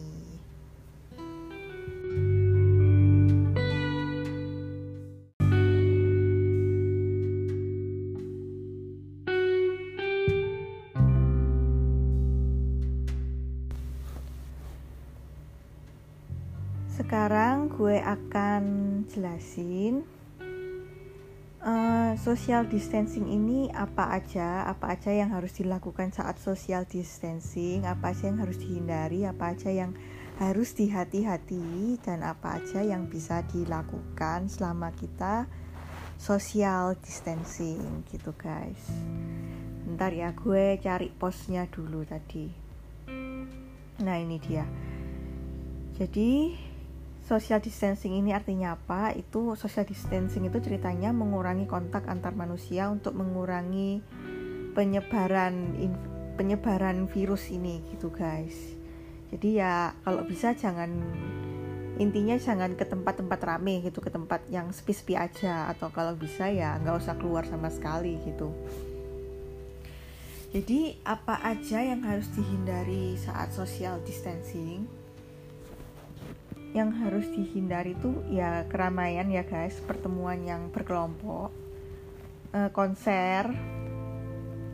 Jelasin 19.16 20.04
uh, 21.64 22.12
social 22.20 22.68
distancing 22.68 23.32
ini 23.32 23.72
apa 23.72 24.12
aja, 24.12 24.68
apa 24.68 24.92
aja 24.92 25.08
yang 25.08 25.32
harus 25.32 25.56
dilakukan 25.56 26.12
saat 26.12 26.36
social 26.36 26.84
distancing, 26.84 27.88
apa 27.88 28.12
aja 28.12 28.28
yang 28.28 28.44
harus 28.44 28.60
dihindari, 28.60 29.24
apa 29.24 29.56
aja 29.56 29.72
yang 29.72 29.96
harus 30.36 30.76
dihati-hati 30.76 31.96
dan 32.04 32.20
apa 32.20 32.60
aja 32.60 32.84
yang 32.84 33.08
bisa 33.08 33.40
dilakukan 33.48 34.52
selama 34.52 34.92
kita 34.92 35.48
social 36.20 36.92
distancing 37.00 38.04
gitu 38.12 38.36
guys. 38.36 38.84
Ntar 39.96 40.12
ya 40.12 40.36
gue 40.36 40.76
cari 40.76 41.08
posnya 41.08 41.64
dulu 41.72 42.04
tadi. 42.04 42.52
Nah 43.96 44.16
ini 44.20 44.36
dia. 44.36 44.68
Jadi 45.96 46.52
social 47.26 47.58
distancing 47.58 48.14
ini 48.14 48.30
artinya 48.30 48.78
apa? 48.78 49.10
Itu 49.10 49.58
social 49.58 49.82
distancing 49.82 50.46
itu 50.46 50.62
ceritanya 50.62 51.10
mengurangi 51.10 51.66
kontak 51.66 52.06
antar 52.06 52.38
manusia 52.38 52.86
untuk 52.86 53.18
mengurangi 53.18 53.98
penyebaran 54.78 55.74
penyebaran 56.38 57.10
virus 57.10 57.50
ini 57.50 57.82
gitu 57.90 58.14
guys. 58.14 58.54
Jadi 59.34 59.58
ya 59.58 59.90
kalau 60.06 60.22
bisa 60.22 60.54
jangan 60.54 61.02
intinya 61.98 62.38
jangan 62.38 62.78
ke 62.78 62.86
tempat-tempat 62.86 63.40
rame 63.42 63.82
gitu, 63.82 63.98
ke 63.98 64.12
tempat 64.12 64.46
yang 64.46 64.70
sepi-sepi 64.70 65.18
aja 65.18 65.66
atau 65.74 65.90
kalau 65.90 66.14
bisa 66.14 66.46
ya 66.46 66.78
nggak 66.78 67.02
usah 67.02 67.18
keluar 67.18 67.42
sama 67.42 67.74
sekali 67.74 68.22
gitu. 68.22 68.54
Jadi 70.54 71.02
apa 71.02 71.42
aja 71.42 71.82
yang 71.82 72.06
harus 72.06 72.30
dihindari 72.30 73.18
saat 73.18 73.50
social 73.50 73.98
distancing? 74.06 75.05
Yang 76.76 76.92
harus 76.92 77.24
dihindari 77.32 77.96
itu 77.96 78.20
ya 78.28 78.68
keramaian 78.68 79.32
ya 79.32 79.40
guys. 79.48 79.80
Pertemuan 79.80 80.44
yang 80.44 80.68
berkelompok 80.68 81.48
uh, 82.52 82.68
konser 82.76 83.48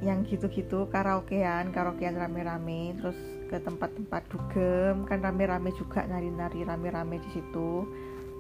yang 0.02 0.26
gitu-gitu 0.26 0.90
karaokean 0.90 1.70
karaokean 1.70 2.18
rame-rame 2.18 2.98
terus 2.98 3.18
ke 3.46 3.62
tempat-tempat 3.62 4.26
dugem. 4.34 5.06
Kan 5.06 5.22
rame-rame 5.22 5.70
juga 5.78 6.02
nari-nari 6.02 6.66
rame-rame 6.66 7.22
di 7.22 7.30
situ. 7.30 7.86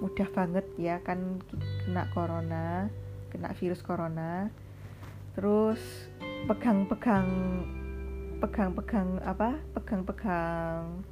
Mudah 0.02 0.26
banget 0.34 0.66
ya 0.74 0.98
kan 1.06 1.38
kena 1.86 2.10
corona 2.10 2.90
kena 3.30 3.54
virus 3.54 3.78
corona. 3.78 4.50
Terus 5.38 5.78
pegang-pegang 6.50 7.30
pegang-pegang 8.42 9.22
apa? 9.22 9.54
Pegang-pegang 9.78 11.06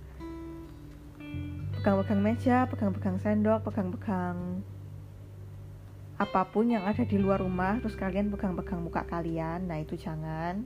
pegang-pegang 1.81 2.21
meja, 2.21 2.69
pegang-pegang 2.69 3.17
sendok, 3.25 3.65
pegang-pegang 3.65 4.61
apa 6.21 6.45
pun 6.53 6.69
yang 6.69 6.85
ada 6.85 7.09
di 7.09 7.17
luar 7.17 7.41
rumah, 7.41 7.81
terus 7.81 7.97
kalian 7.97 8.29
pegang-pegang 8.29 8.85
muka 8.85 9.09
kalian. 9.09 9.65
Nah, 9.65 9.81
itu 9.81 9.97
jangan. 9.97 10.61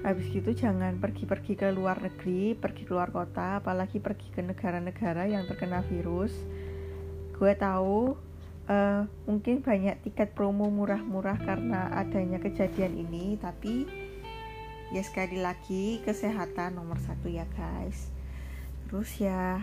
Habis 0.00 0.24
gitu 0.32 0.56
jangan 0.56 0.96
pergi-pergi 0.96 1.52
ke 1.52 1.68
luar 1.68 2.00
negeri, 2.00 2.56
pergi 2.56 2.88
ke 2.88 2.96
luar 2.96 3.12
kota, 3.12 3.60
apalagi 3.60 4.00
pergi 4.00 4.32
ke 4.32 4.40
negara-negara 4.40 5.28
yang 5.28 5.44
terkena 5.44 5.84
virus. 5.84 6.32
Gue 7.36 7.52
tahu 7.60 8.16
uh, 8.72 9.04
mungkin 9.28 9.60
banyak 9.60 10.00
tiket 10.00 10.32
promo 10.32 10.72
murah-murah 10.72 11.36
karena 11.44 11.92
adanya 11.92 12.40
kejadian 12.40 12.96
ini, 12.96 13.36
tapi 13.36 13.84
ya 14.96 15.04
sekali 15.04 15.44
lagi 15.44 16.00
kesehatan 16.08 16.80
nomor 16.80 16.96
satu 17.04 17.28
ya 17.28 17.44
guys 17.52 18.08
terus 18.90 19.22
ya 19.22 19.62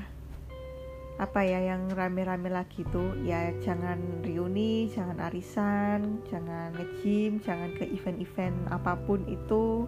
apa 1.19 1.43
ya 1.43 1.59
yang 1.59 1.91
rame-rame 1.91 2.47
lagi 2.47 2.87
tuh 2.87 3.11
ya 3.27 3.51
jangan 3.59 4.23
reuni, 4.23 4.87
jangan 4.87 5.19
arisan, 5.27 6.23
jangan 6.31 6.71
nge-gym, 6.79 7.43
jangan 7.43 7.75
ke 7.75 7.89
event-event 7.91 8.55
apa 8.71 8.95
pun 9.03 9.25
itu. 9.27 9.83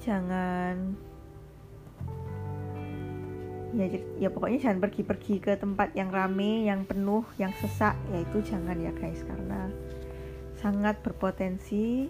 Jangan 0.00 0.96
ya 3.76 3.86
ya 4.16 4.28
pokoknya 4.32 4.58
jangan 4.62 4.80
pergi-pergi 4.88 5.34
ke 5.42 5.52
tempat 5.60 5.92
yang 5.92 6.08
rame, 6.08 6.64
yang 6.70 6.88
penuh, 6.88 7.26
yang 7.36 7.52
sesak, 7.60 7.98
ya 8.14 8.24
itu 8.24 8.40
jangan 8.46 8.80
ya 8.80 8.96
guys 8.96 9.20
karena 9.28 9.68
sangat 10.56 11.02
berpotensi 11.04 12.08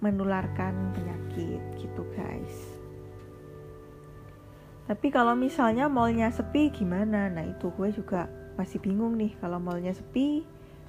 menularkan 0.00 0.96
penyakit 0.96 1.60
gitu 1.82 2.06
guys. 2.14 2.67
Tapi 4.88 5.12
kalau 5.12 5.36
misalnya 5.36 5.84
mallnya 5.84 6.32
sepi 6.32 6.72
gimana? 6.72 7.28
Nah 7.28 7.44
itu 7.44 7.68
gue 7.76 7.92
juga 7.92 8.24
masih 8.56 8.80
bingung 8.80 9.20
nih 9.20 9.36
kalau 9.36 9.60
mallnya 9.60 9.92
sepi 9.92 10.48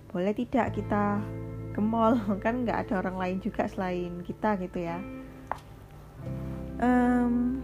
boleh 0.09 0.33
tidak 0.33 0.73
kita 0.73 1.21
ke 1.75 1.81
mall 1.83 2.15
kan 2.43 2.63
nggak 2.63 2.87
ada 2.87 3.03
orang 3.03 3.19
lain 3.19 3.37
juga 3.43 3.67
selain 3.67 4.23
kita 4.23 4.55
gitu 4.63 4.87
ya. 4.87 5.03
Um, 6.79 7.59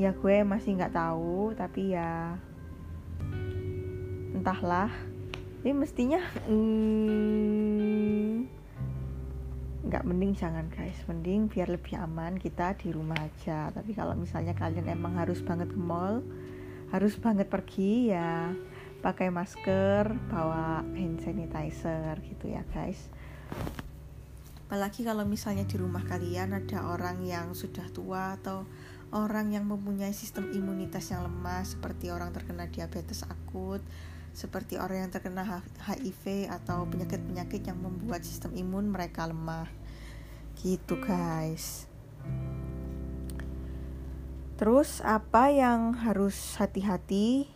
ya 0.00 0.16
gue 0.16 0.40
masih 0.40 0.80
nggak 0.80 0.96
tahu 0.96 1.52
tapi 1.52 1.92
ya 1.92 2.40
entahlah. 4.32 4.88
Ini 5.60 5.76
mestinya 5.76 6.24
hmm, 6.48 8.55
nggak 9.86 10.02
mending 10.02 10.34
jangan 10.34 10.66
guys 10.66 10.98
mending 11.06 11.46
biar 11.46 11.70
lebih 11.70 11.94
aman 11.96 12.34
kita 12.36 12.74
di 12.74 12.90
rumah 12.90 13.16
aja. 13.18 13.70
Tapi 13.70 13.94
kalau 13.94 14.18
misalnya 14.18 14.52
kalian 14.52 14.90
emang 14.90 15.14
harus 15.16 15.40
banget 15.40 15.70
ke 15.70 15.78
mall 15.78 16.22
harus 16.90 17.18
banget 17.18 17.50
pergi 17.50 18.14
ya 18.14 18.54
pakai 19.02 19.30
masker 19.30 20.10
bawa 20.30 20.82
hand 20.94 21.22
sanitizer 21.22 22.18
gitu 22.26 22.50
ya 22.50 22.62
guys. 22.74 23.10
Apalagi 24.66 25.06
kalau 25.06 25.22
misalnya 25.22 25.62
di 25.62 25.78
rumah 25.78 26.02
kalian 26.02 26.50
ada 26.50 26.90
orang 26.90 27.22
yang 27.22 27.54
sudah 27.54 27.86
tua 27.94 28.34
atau 28.34 28.66
orang 29.14 29.54
yang 29.54 29.62
mempunyai 29.62 30.10
sistem 30.10 30.50
imunitas 30.50 31.14
yang 31.14 31.22
lemah 31.22 31.62
seperti 31.62 32.10
orang 32.10 32.34
terkena 32.34 32.66
diabetes 32.66 33.22
akut 33.22 33.78
seperti 34.36 34.76
orang 34.76 35.08
yang 35.08 35.12
terkena 35.16 35.64
HIV 35.80 36.52
atau 36.52 36.84
penyakit-penyakit 36.84 37.64
yang 37.64 37.80
membuat 37.80 38.20
sistem 38.20 38.52
imun 38.52 38.92
mereka 38.92 39.24
lemah. 39.24 39.64
Gitu, 40.60 41.00
guys. 41.00 41.88
Terus 44.60 45.00
apa 45.00 45.48
yang 45.48 45.96
harus 45.96 46.36
hati-hati 46.60 47.48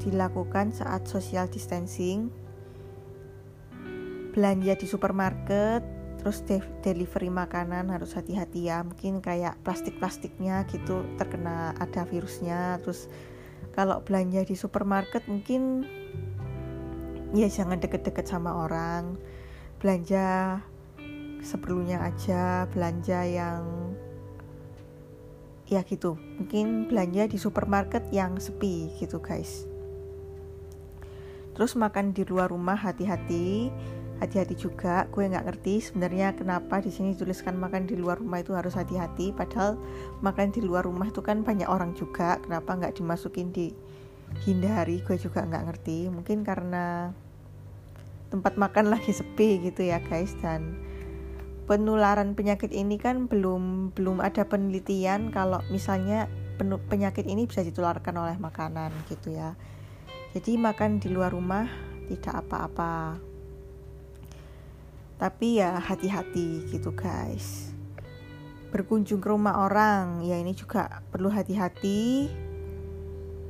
dilakukan 0.00 0.72
saat 0.72 1.04
social 1.04 1.52
distancing? 1.52 2.32
Belanja 4.32 4.72
di 4.76 4.88
supermarket, 4.88 5.84
terus 6.20 6.40
de 6.48 6.64
delivery 6.80 7.28
makanan 7.28 7.92
harus 7.92 8.16
hati-hati 8.16 8.72
ya. 8.72 8.80
Mungkin 8.84 9.20
kayak 9.20 9.60
plastik-plastiknya 9.64 10.64
gitu 10.72 11.04
terkena 11.20 11.76
ada 11.76 12.08
virusnya, 12.08 12.80
terus 12.80 13.08
kalau 13.72 14.04
belanja 14.04 14.44
di 14.44 14.54
supermarket 14.54 15.24
mungkin 15.26 15.86
ya 17.34 17.48
jangan 17.50 17.80
deket-deket 17.80 18.28
sama 18.28 18.54
orang. 18.54 19.18
Belanja 19.82 20.60
seperlunya 21.44 22.02
aja 22.02 22.66
belanja 22.70 23.22
yang 23.26 23.62
ya 25.66 25.82
gitu. 25.82 26.14
Mungkin 26.38 26.90
belanja 26.90 27.26
di 27.26 27.38
supermarket 27.38 28.06
yang 28.14 28.38
sepi 28.38 28.94
gitu 28.98 29.18
guys. 29.18 29.66
Terus 31.56 31.72
makan 31.72 32.12
di 32.12 32.22
luar 32.28 32.52
rumah 32.52 32.76
hati-hati 32.76 33.72
hati-hati 34.16 34.56
juga 34.56 35.04
gue 35.12 35.28
nggak 35.28 35.44
ngerti 35.44 35.92
sebenarnya 35.92 36.32
kenapa 36.32 36.80
di 36.80 36.88
sini 36.88 37.12
tuliskan 37.12 37.60
makan 37.60 37.84
di 37.84 38.00
luar 38.00 38.16
rumah 38.16 38.40
itu 38.40 38.56
harus 38.56 38.72
hati-hati 38.72 39.36
padahal 39.36 39.76
makan 40.24 40.48
di 40.56 40.64
luar 40.64 40.88
rumah 40.88 41.12
itu 41.12 41.20
kan 41.20 41.44
banyak 41.44 41.68
orang 41.68 41.92
juga. 41.92 42.40
Kenapa 42.40 42.80
nggak 42.80 42.96
dimasukin 42.96 43.52
di 43.52 43.76
hindari? 44.48 45.04
Gue 45.04 45.20
juga 45.20 45.44
nggak 45.44 45.64
ngerti. 45.68 46.08
Mungkin 46.08 46.48
karena 46.48 47.12
tempat 48.32 48.56
makan 48.56 48.90
lagi 48.92 49.12
sepi 49.12 49.60
gitu 49.68 49.86
ya 49.86 50.00
guys 50.00 50.32
dan 50.40 50.80
penularan 51.68 52.32
penyakit 52.32 52.70
ini 52.72 52.96
kan 52.96 53.26
belum 53.26 53.92
belum 53.92 54.22
ada 54.22 54.46
penelitian 54.46 55.34
kalau 55.34 55.60
misalnya 55.68 56.30
penyakit 56.88 57.28
ini 57.28 57.44
bisa 57.44 57.60
ditularkan 57.60 58.16
oleh 58.16 58.38
makanan 58.40 58.94
gitu 59.12 59.36
ya. 59.36 59.52
Jadi 60.32 60.56
makan 60.56 61.00
di 61.00 61.12
luar 61.12 61.32
rumah 61.32 61.68
tidak 62.06 62.46
apa-apa 62.46 63.25
tapi 65.16 65.60
ya 65.60 65.80
hati-hati 65.80 66.68
gitu 66.68 66.92
guys. 66.92 67.72
Berkunjung 68.68 69.24
ke 69.24 69.28
rumah 69.32 69.64
orang 69.64 70.20
ya 70.28 70.36
ini 70.36 70.52
juga 70.52 71.00
perlu 71.08 71.32
hati-hati. 71.32 72.28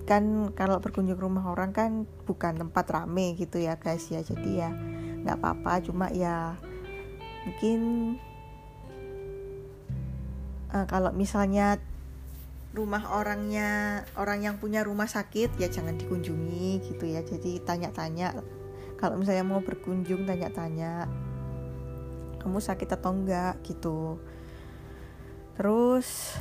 Kan 0.07 0.55
kalau 0.55 0.79
berkunjung 0.79 1.19
ke 1.19 1.25
rumah 1.27 1.51
orang 1.51 1.75
kan 1.75 2.07
bukan 2.27 2.63
tempat 2.63 2.87
rame 2.95 3.35
gitu 3.35 3.59
ya 3.59 3.75
guys 3.75 4.07
ya. 4.07 4.23
Jadi 4.23 4.51
ya 4.63 4.71
nggak 5.27 5.43
apa-apa 5.43 5.83
cuma 5.83 6.07
ya 6.15 6.55
mungkin 7.43 7.79
uh, 10.71 10.87
kalau 10.87 11.11
misalnya 11.11 11.83
rumah 12.71 13.11
orangnya 13.11 14.05
orang 14.15 14.45
yang 14.47 14.61
punya 14.63 14.87
rumah 14.87 15.11
sakit 15.11 15.59
ya 15.59 15.67
jangan 15.67 15.99
dikunjungi 15.99 16.87
gitu 16.87 17.11
ya. 17.11 17.27
Jadi 17.27 17.59
tanya-tanya 17.67 18.39
kalau 18.95 19.19
misalnya 19.19 19.43
mau 19.43 19.59
berkunjung 19.59 20.23
tanya-tanya 20.23 21.11
kamu 22.47 22.63
sakit 22.63 22.95
atau 22.95 23.11
enggak 23.11 23.59
gitu. 23.67 24.23
Terus 25.59 26.39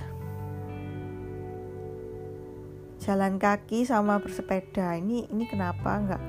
jalan 3.02 3.42
kaki 3.42 3.90
sama 3.90 4.22
bersepeda. 4.22 4.94
Ini 5.02 5.34
ini 5.34 5.50
kenapa 5.50 5.98
enggak 5.98 6.24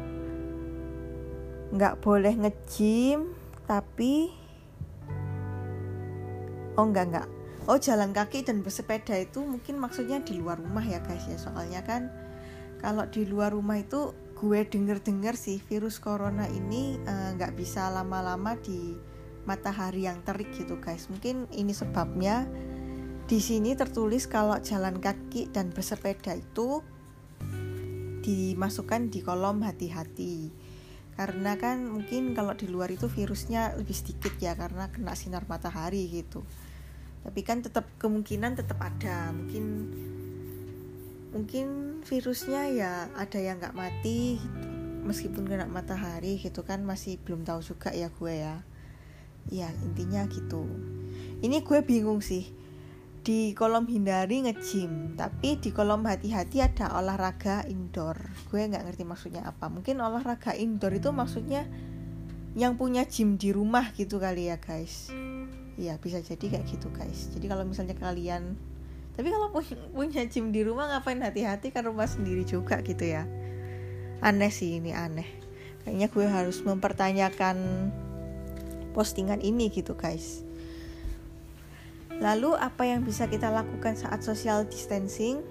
nggak 1.77 1.99
boleh 2.01 2.33
ngejim 2.41 3.37
tapi 3.69 4.33
oh 6.81 6.89
enggak 6.89 7.07
enggak. 7.13 7.29
Oh 7.69 7.77
jalan 7.77 8.17
kaki 8.17 8.49
dan 8.49 8.65
bersepeda 8.65 9.13
itu 9.21 9.45
mungkin 9.45 9.77
maksudnya 9.77 10.25
di 10.25 10.41
luar 10.41 10.57
rumah 10.57 10.81
ya 10.89 11.05
guys 11.05 11.29
ya. 11.29 11.37
Soalnya 11.37 11.85
kan 11.85 12.09
kalau 12.81 13.05
di 13.13 13.29
luar 13.29 13.53
rumah 13.53 13.77
itu 13.77 14.17
gue 14.41 14.65
denger-dengar 14.65 15.37
sih 15.37 15.61
virus 15.61 16.01
corona 16.01 16.49
ini 16.49 16.97
eh, 16.97 17.29
nggak 17.37 17.53
uh, 17.53 17.57
bisa 17.57 17.89
lama-lama 17.89 18.57
di 18.61 18.97
matahari 19.47 20.05
yang 20.05 20.21
terik 20.27 20.53
gitu 20.53 20.77
guys. 20.83 21.09
Mungkin 21.09 21.49
ini 21.55 21.73
sebabnya 21.73 22.45
di 23.27 23.39
sini 23.43 23.75
tertulis 23.75 24.27
kalau 24.27 24.59
jalan 24.63 24.99
kaki 24.99 25.51
dan 25.51 25.71
bersepeda 25.71 26.37
itu 26.37 26.83
dimasukkan 28.23 29.09
di 29.09 29.23
kolom 29.23 29.63
hati-hati. 29.63 30.51
Karena 31.17 31.57
kan 31.57 31.89
mungkin 31.89 32.37
kalau 32.37 32.53
di 32.53 32.69
luar 32.69 32.93
itu 32.93 33.09
virusnya 33.09 33.73
lebih 33.79 33.97
sedikit 33.97 34.37
ya 34.37 34.53
karena 34.53 34.93
kena 34.93 35.17
sinar 35.17 35.49
matahari 35.49 36.11
gitu. 36.13 36.45
Tapi 37.25 37.41
kan 37.41 37.65
tetap 37.65 37.89
kemungkinan 37.97 38.59
tetap 38.59 38.77
ada. 38.83 39.33
Mungkin 39.33 39.65
mungkin 41.35 41.67
virusnya 42.05 42.71
ya 42.71 42.93
ada 43.13 43.39
yang 43.41 43.59
nggak 43.61 43.77
mati 43.77 44.41
gitu. 44.41 44.77
meskipun 45.07 45.47
kena 45.47 45.71
matahari 45.71 46.41
gitu 46.43 46.67
kan 46.67 46.83
masih 46.83 47.21
belum 47.23 47.47
tahu 47.47 47.63
juga 47.63 47.95
ya 47.95 48.11
gue 48.11 48.35
ya 48.35 48.67
ya 49.51 49.71
intinya 49.83 50.27
gitu. 50.27 50.67
Ini 51.43 51.63
gue 51.63 51.79
bingung 51.85 52.21
sih. 52.25 52.49
Di 53.27 53.59
kolom 53.59 53.91
hindari 53.91 54.47
ngejim 54.47 55.19
tapi 55.19 55.59
di 55.59 55.75
kolom 55.75 56.07
hati-hati 56.07 56.63
ada 56.63 56.95
olahraga 56.95 57.67
indoor. 57.67 58.15
Gue 58.47 58.63
nggak 58.71 58.87
ngerti 58.87 59.03
maksudnya 59.03 59.43
apa. 59.43 59.67
Mungkin 59.67 59.99
olahraga 59.99 60.55
indoor 60.55 60.95
itu 60.95 61.11
maksudnya 61.11 61.67
yang 62.57 62.79
punya 62.79 63.05
gym 63.05 63.37
di 63.37 63.51
rumah 63.51 63.91
gitu 63.99 64.23
kali 64.23 64.49
ya 64.49 64.63
guys. 64.63 65.11
Ya 65.77 65.99
bisa 65.99 66.23
jadi 66.23 66.41
kayak 66.57 66.67
gitu 66.71 66.89
guys. 66.95 67.29
Jadi 67.35 67.51
kalau 67.51 67.67
misalnya 67.67 67.99
kalian 67.99 68.55
tapi 69.17 69.33
kalau 69.33 69.49
punya, 69.49 69.77
punya 69.97 70.23
gym 70.29 70.53
di 70.53 70.61
rumah 70.61 70.93
ngapain 70.93 71.19
hati-hati 71.25 71.73
kan 71.73 71.89
rumah 71.89 72.05
sendiri 72.05 72.45
juga 72.45 72.79
gitu 72.85 73.05
ya? 73.11 73.25
Aneh 74.23 74.53
sih 74.53 74.77
ini 74.79 74.93
aneh. 74.93 75.27
Kayaknya 75.83 76.09
gue 76.13 76.27
harus 76.29 76.61
mempertanyakan 76.63 77.57
postingan 78.97 79.45
ini 79.45 79.69
gitu 79.69 79.93
guys. 79.93 80.41
Lalu 82.17 82.57
apa 82.57 82.89
yang 82.89 83.05
bisa 83.05 83.29
kita 83.29 83.53
lakukan 83.53 83.93
saat 83.93 84.25
social 84.25 84.65
distancing? 84.65 85.45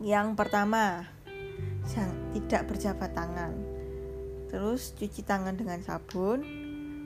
Yang 0.00 0.32
pertama 0.32 1.04
tidak 2.32 2.72
berjabat 2.72 3.12
tangan. 3.12 3.52
Terus 4.48 4.96
cuci 4.96 5.22
tangan 5.28 5.60
dengan 5.60 5.84
sabun 5.84 6.40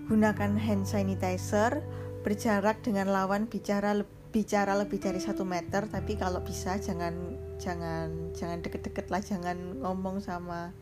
gunakan 0.04 0.60
hand 0.60 0.84
sanitizer, 0.84 1.80
berjarak 2.20 2.84
dengan 2.84 3.08
lawan 3.08 3.48
bicara 3.48 3.96
le 3.96 4.04
bicara 4.34 4.74
lebih 4.74 4.98
dari 4.98 5.22
satu 5.22 5.46
meter, 5.46 5.86
tapi 5.86 6.18
kalau 6.18 6.42
bisa 6.42 6.74
jangan 6.76 7.38
jangan 7.56 8.34
jangan 8.34 8.58
deket-deket 8.66 9.06
lah, 9.06 9.22
jangan 9.22 9.78
ngomong 9.78 10.18
sama 10.18 10.74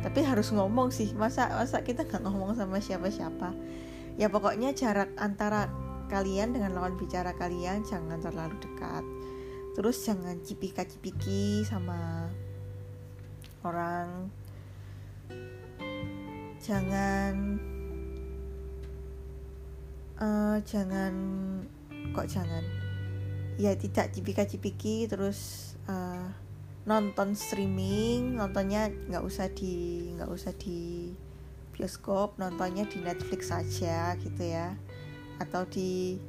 tapi 0.00 0.24
harus 0.24 0.48
ngomong 0.48 0.88
sih 0.88 1.12
masa 1.12 1.52
masa 1.52 1.84
kita 1.84 2.08
nggak 2.08 2.24
ngomong 2.24 2.56
sama 2.56 2.80
siapa-siapa? 2.80 3.52
Ya 4.16 4.32
pokoknya 4.32 4.72
jarak 4.72 5.12
antara 5.20 5.68
kalian 6.08 6.56
dengan 6.56 6.74
lawan 6.74 6.96
bicara 6.96 7.36
kalian 7.36 7.84
jangan 7.84 8.18
terlalu 8.18 8.56
dekat. 8.58 9.04
Terus 9.76 9.96
jangan 10.02 10.40
cipika-cipiki 10.40 11.62
sama 11.68 12.26
orang. 13.62 14.32
Jangan 16.60 17.32
uh, 20.16 20.56
jangan 20.64 21.14
kok 22.16 22.28
jangan? 22.28 22.64
Ya 23.60 23.76
tidak 23.76 24.16
cipika-cipiki 24.16 25.04
terus 25.04 25.72
uh, 25.84 26.32
nonton 26.88 27.36
streaming 27.36 28.40
nontonnya 28.40 28.88
nggak 28.88 29.24
usah 29.24 29.52
di 29.52 30.08
nggak 30.16 30.30
usah 30.32 30.52
di 30.56 31.12
bioskop 31.76 32.36
nontonnya 32.40 32.88
di 32.88 33.00
Netflix 33.00 33.52
saja 33.52 34.16
gitu 34.20 34.42
ya 34.44 34.76
atau 35.40 35.64
di 35.68 36.20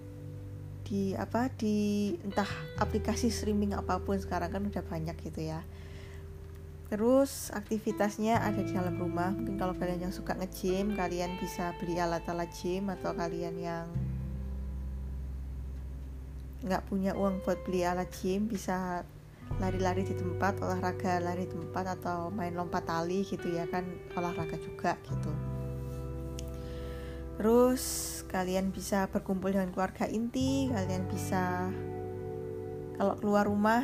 di 0.88 1.16
apa 1.16 1.48
di 1.56 2.12
entah 2.24 2.48
aplikasi 2.80 3.32
streaming 3.32 3.72
apa 3.76 4.00
pun 4.04 4.20
sekarang 4.20 4.52
kan 4.52 4.64
udah 4.68 4.84
banyak 4.84 5.16
gitu 5.24 5.52
ya 5.52 5.64
Terus 6.92 7.56
aktivitasnya 7.56 8.44
ada 8.44 8.60
di 8.60 8.76
dalam 8.76 9.00
rumah. 9.00 9.32
Mungkin 9.32 9.56
kalau 9.56 9.72
kalian 9.80 10.12
yang 10.12 10.12
suka 10.12 10.36
nge-gym, 10.36 10.92
kalian 10.92 11.40
bisa 11.40 11.72
beli 11.80 11.96
alat-alat 11.96 12.52
gym 12.52 12.92
atau 12.92 13.16
kalian 13.16 13.56
yang 13.56 13.88
nggak 16.68 16.84
punya 16.92 17.16
uang 17.16 17.40
buat 17.48 17.64
beli 17.64 17.88
alat 17.88 18.12
gym 18.12 18.52
bisa 18.52 19.08
lari-lari 19.60 20.08
di 20.08 20.16
tempat, 20.16 20.62
olahraga 20.64 21.20
lari 21.20 21.50
tempat 21.50 22.00
atau 22.00 22.32
main 22.32 22.56
lompat 22.56 22.88
tali 22.88 23.26
gitu 23.26 23.52
ya 23.52 23.68
kan 23.68 23.84
olahraga 24.16 24.56
juga 24.62 24.96
gitu. 25.10 25.32
Terus 27.42 27.84
kalian 28.30 28.70
bisa 28.70 29.10
berkumpul 29.10 29.50
dengan 29.50 29.74
keluarga 29.74 30.06
inti, 30.06 30.70
kalian 30.70 31.10
bisa 31.10 31.74
kalau 33.02 33.18
keluar 33.18 33.50
rumah 33.50 33.82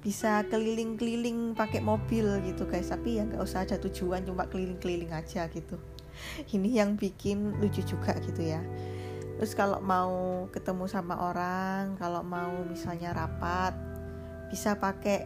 bisa 0.00 0.46
keliling-keliling 0.48 1.52
pakai 1.58 1.82
mobil 1.82 2.24
gitu 2.46 2.70
guys. 2.70 2.88
Tapi 2.88 3.18
ya 3.18 3.26
nggak 3.26 3.42
usah 3.42 3.66
ada 3.66 3.82
tujuan 3.82 4.22
cuma 4.22 4.46
keliling-keliling 4.46 5.10
aja 5.10 5.50
gitu. 5.50 5.76
Ini 6.54 6.84
yang 6.84 6.94
bikin 6.94 7.58
lucu 7.58 7.82
juga 7.82 8.14
gitu 8.22 8.46
ya. 8.46 8.62
Terus 9.40 9.56
kalau 9.56 9.80
mau 9.80 10.46
ketemu 10.52 10.84
sama 10.84 11.16
orang 11.16 11.96
kalau 11.96 12.20
mau 12.20 12.60
misalnya 12.68 13.16
rapat 13.16 13.89
bisa 14.50 14.76
pakai 14.76 15.24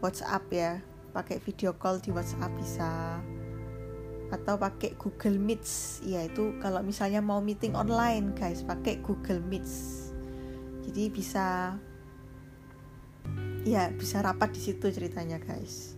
WhatsApp 0.00 0.46
ya. 0.54 0.72
Pakai 1.10 1.42
video 1.42 1.74
call 1.74 1.98
di 1.98 2.14
WhatsApp 2.14 2.54
bisa. 2.54 3.18
Atau 4.30 4.56
pakai 4.56 4.94
Google 4.94 5.42
Meet 5.42 5.66
ya 6.06 6.22
itu 6.22 6.54
kalau 6.62 6.86
misalnya 6.86 7.18
mau 7.18 7.42
meeting 7.42 7.74
online 7.74 8.30
guys 8.38 8.62
pakai 8.62 9.02
Google 9.02 9.42
Meet 9.42 9.66
jadi 10.90 11.06
bisa 11.12 11.46
ya 13.62 13.92
bisa 13.92 14.18
rapat 14.24 14.50
di 14.56 14.60
situ 14.60 14.90
ceritanya 14.90 15.38
guys. 15.38 15.94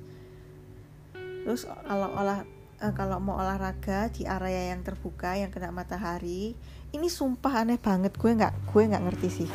Terus 1.17 1.65
kalau 1.65 2.13
olah 2.13 2.45
eh, 2.83 2.93
kalau 2.93 3.17
mau 3.17 3.41
olahraga 3.41 4.13
di 4.13 4.29
area 4.29 4.77
yang 4.77 4.85
terbuka 4.85 5.33
yang 5.39 5.49
kena 5.49 5.73
matahari 5.73 6.53
ini 6.93 7.09
sumpah 7.09 7.65
aneh 7.65 7.81
banget 7.81 8.21
gue 8.21 8.37
nggak 8.37 8.53
gue 8.69 8.83
nggak 8.85 9.05
ngerti 9.09 9.29
sih 9.33 9.51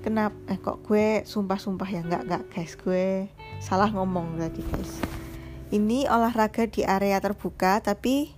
kenapa 0.00 0.36
eh 0.48 0.58
kok 0.58 0.84
gue 0.86 1.22
sumpah 1.26 1.58
sumpah 1.58 1.88
ya? 1.88 2.00
Nggak 2.04 2.22
nggak 2.28 2.42
guys. 2.52 2.74
Gue 2.78 3.28
salah 3.58 3.90
ngomong 3.90 4.38
tadi 4.38 4.62
guys. 4.68 5.02
Ini 5.68 6.08
olahraga 6.08 6.64
di 6.64 6.86
area 6.86 7.20
terbuka 7.20 7.84
tapi 7.84 8.32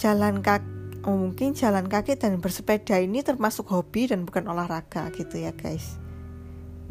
jalan 0.00 0.40
kaki 0.40 1.04
oh, 1.04 1.16
mungkin 1.18 1.52
jalan 1.52 1.86
kaki 1.86 2.16
dan 2.16 2.40
bersepeda 2.40 2.96
ini 2.98 3.20
termasuk 3.20 3.68
hobi 3.68 4.08
dan 4.08 4.24
bukan 4.24 4.48
olahraga 4.48 5.10
gitu 5.14 5.38
ya 5.38 5.52
guys. 5.52 5.98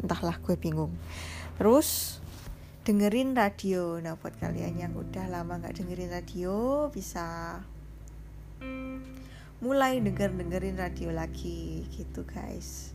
Entahlah 0.00 0.38
gue 0.38 0.54
bingung. 0.54 0.94
Terus 1.58 2.20
dengerin 2.86 3.34
radio. 3.34 3.98
Nah 3.98 4.14
buat 4.14 4.36
kalian 4.38 4.78
yang 4.78 4.92
udah 4.94 5.26
lama 5.26 5.58
nggak 5.58 5.74
dengerin 5.74 6.10
radio 6.14 6.86
bisa 6.88 7.58
mulai 9.58 9.98
denger 9.98 10.30
dengerin 10.38 10.78
radio 10.78 11.10
lagi 11.10 11.82
gitu 11.90 12.22
guys 12.22 12.94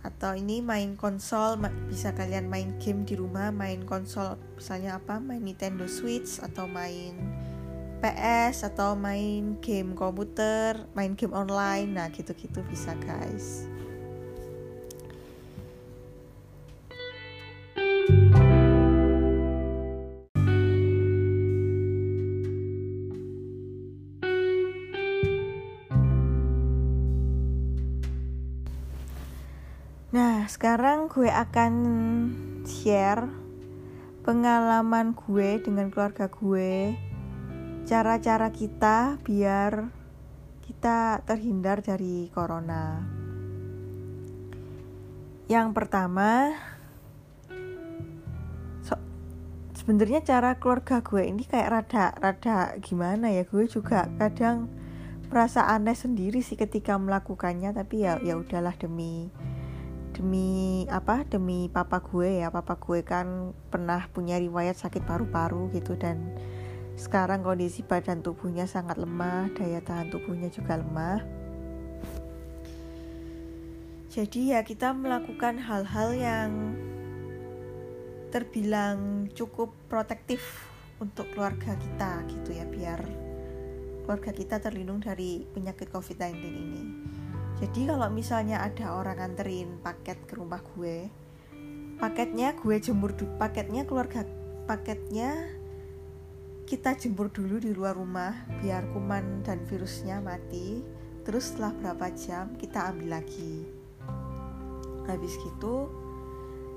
atau 0.00 0.32
ini 0.32 0.64
main 0.64 0.96
konsol 0.96 1.60
bisa 1.88 2.16
kalian 2.16 2.48
main 2.48 2.80
game 2.80 3.04
di 3.04 3.20
rumah 3.20 3.52
main 3.52 3.84
konsol 3.84 4.40
misalnya 4.56 4.96
apa 4.96 5.20
main 5.20 5.44
Nintendo 5.44 5.84
Switch 5.84 6.40
atau 6.40 6.64
main 6.64 7.16
PS 8.00 8.64
atau 8.64 8.96
main 8.96 9.60
game 9.60 9.92
komputer, 9.92 10.88
main 10.96 11.12
game 11.12 11.36
online. 11.36 12.00
Nah, 12.00 12.08
gitu-gitu 12.08 12.64
bisa, 12.64 12.96
guys. 12.96 13.68
Sekarang 30.50 31.06
gue 31.06 31.30
akan 31.30 31.72
share 32.66 33.22
pengalaman 34.26 35.14
gue 35.14 35.62
dengan 35.62 35.94
keluarga 35.94 36.26
gue, 36.26 36.98
cara-cara 37.86 38.50
kita 38.50 39.22
biar 39.22 39.94
kita 40.66 41.22
terhindar 41.22 41.86
dari 41.86 42.26
corona. 42.34 42.98
Yang 45.46 45.70
pertama, 45.70 46.50
so, 48.82 48.98
sebenarnya 49.78 50.26
cara 50.26 50.58
keluarga 50.58 50.98
gue 50.98 51.30
ini 51.30 51.46
kayak 51.46 51.70
rada-rada 51.70 52.74
gimana 52.82 53.30
ya? 53.30 53.46
Gue 53.46 53.70
juga 53.70 54.10
kadang 54.18 54.66
merasa 55.30 55.70
aneh 55.70 55.94
sendiri 55.94 56.42
sih 56.42 56.58
ketika 56.58 56.98
melakukannya, 56.98 57.70
tapi 57.70 58.02
ya 58.02 58.18
ya 58.18 58.34
udahlah 58.34 58.74
demi 58.74 59.30
demi 60.20 60.84
apa 60.92 61.24
demi 61.24 61.72
papa 61.72 62.04
gue 62.04 62.44
ya 62.44 62.52
papa 62.52 62.76
gue 62.76 63.00
kan 63.00 63.56
pernah 63.72 64.04
punya 64.12 64.36
riwayat 64.36 64.76
sakit 64.76 65.08
paru-paru 65.08 65.72
gitu 65.72 65.96
dan 65.96 66.36
sekarang 67.00 67.40
kondisi 67.40 67.80
badan 67.80 68.20
tubuhnya 68.20 68.68
sangat 68.68 69.00
lemah 69.00 69.48
daya 69.56 69.80
tahan 69.80 70.12
tubuhnya 70.12 70.52
juga 70.52 70.76
lemah 70.76 71.24
jadi 74.12 74.60
ya 74.60 74.60
kita 74.60 74.92
melakukan 74.92 75.56
hal-hal 75.56 76.12
yang 76.12 76.76
terbilang 78.28 79.32
cukup 79.32 79.72
protektif 79.88 80.68
untuk 81.00 81.32
keluarga 81.32 81.72
kita 81.80 82.28
gitu 82.28 82.60
ya 82.60 82.68
biar 82.68 83.00
keluarga 84.04 84.36
kita 84.36 84.60
terlindung 84.60 85.00
dari 85.00 85.48
penyakit 85.54 85.88
COVID-19 85.88 86.34
ini. 86.44 87.09
Jadi 87.60 87.92
kalau 87.92 88.08
misalnya 88.08 88.64
ada 88.64 88.96
orang 88.96 89.20
nganterin 89.20 89.76
paket 89.84 90.16
ke 90.24 90.32
rumah 90.40 90.64
gue, 90.74 91.12
paketnya 92.00 92.56
gue 92.56 92.76
jemur 92.80 93.12
dulu, 93.12 93.36
paketnya 93.36 93.84
keluarga 93.84 94.24
paketnya 94.64 95.60
kita 96.64 96.96
jemur 96.96 97.28
dulu 97.28 97.60
di 97.60 97.76
luar 97.76 98.00
rumah 98.00 98.32
biar 98.64 98.88
kuman 98.96 99.44
dan 99.44 99.60
virusnya 99.68 100.24
mati. 100.24 100.80
Terus 101.20 101.52
setelah 101.52 101.76
berapa 101.76 102.08
jam 102.16 102.56
kita 102.56 102.96
ambil 102.96 103.20
lagi. 103.20 103.68
Habis 105.04 105.36
gitu 105.36 105.92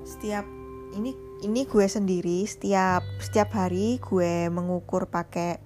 setiap 0.04 0.44
ini 0.92 1.16
ini 1.40 1.64
gue 1.64 1.86
sendiri 1.88 2.44
setiap 2.44 3.00
setiap 3.16 3.56
hari 3.56 3.96
gue 4.04 4.52
mengukur 4.52 5.08
pakai 5.08 5.56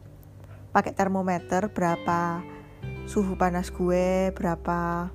pakai 0.70 0.92
termometer 0.94 1.74
berapa 1.74 2.44
suhu 3.08 3.40
panas 3.40 3.72
gue 3.72 4.28
berapa 4.36 5.08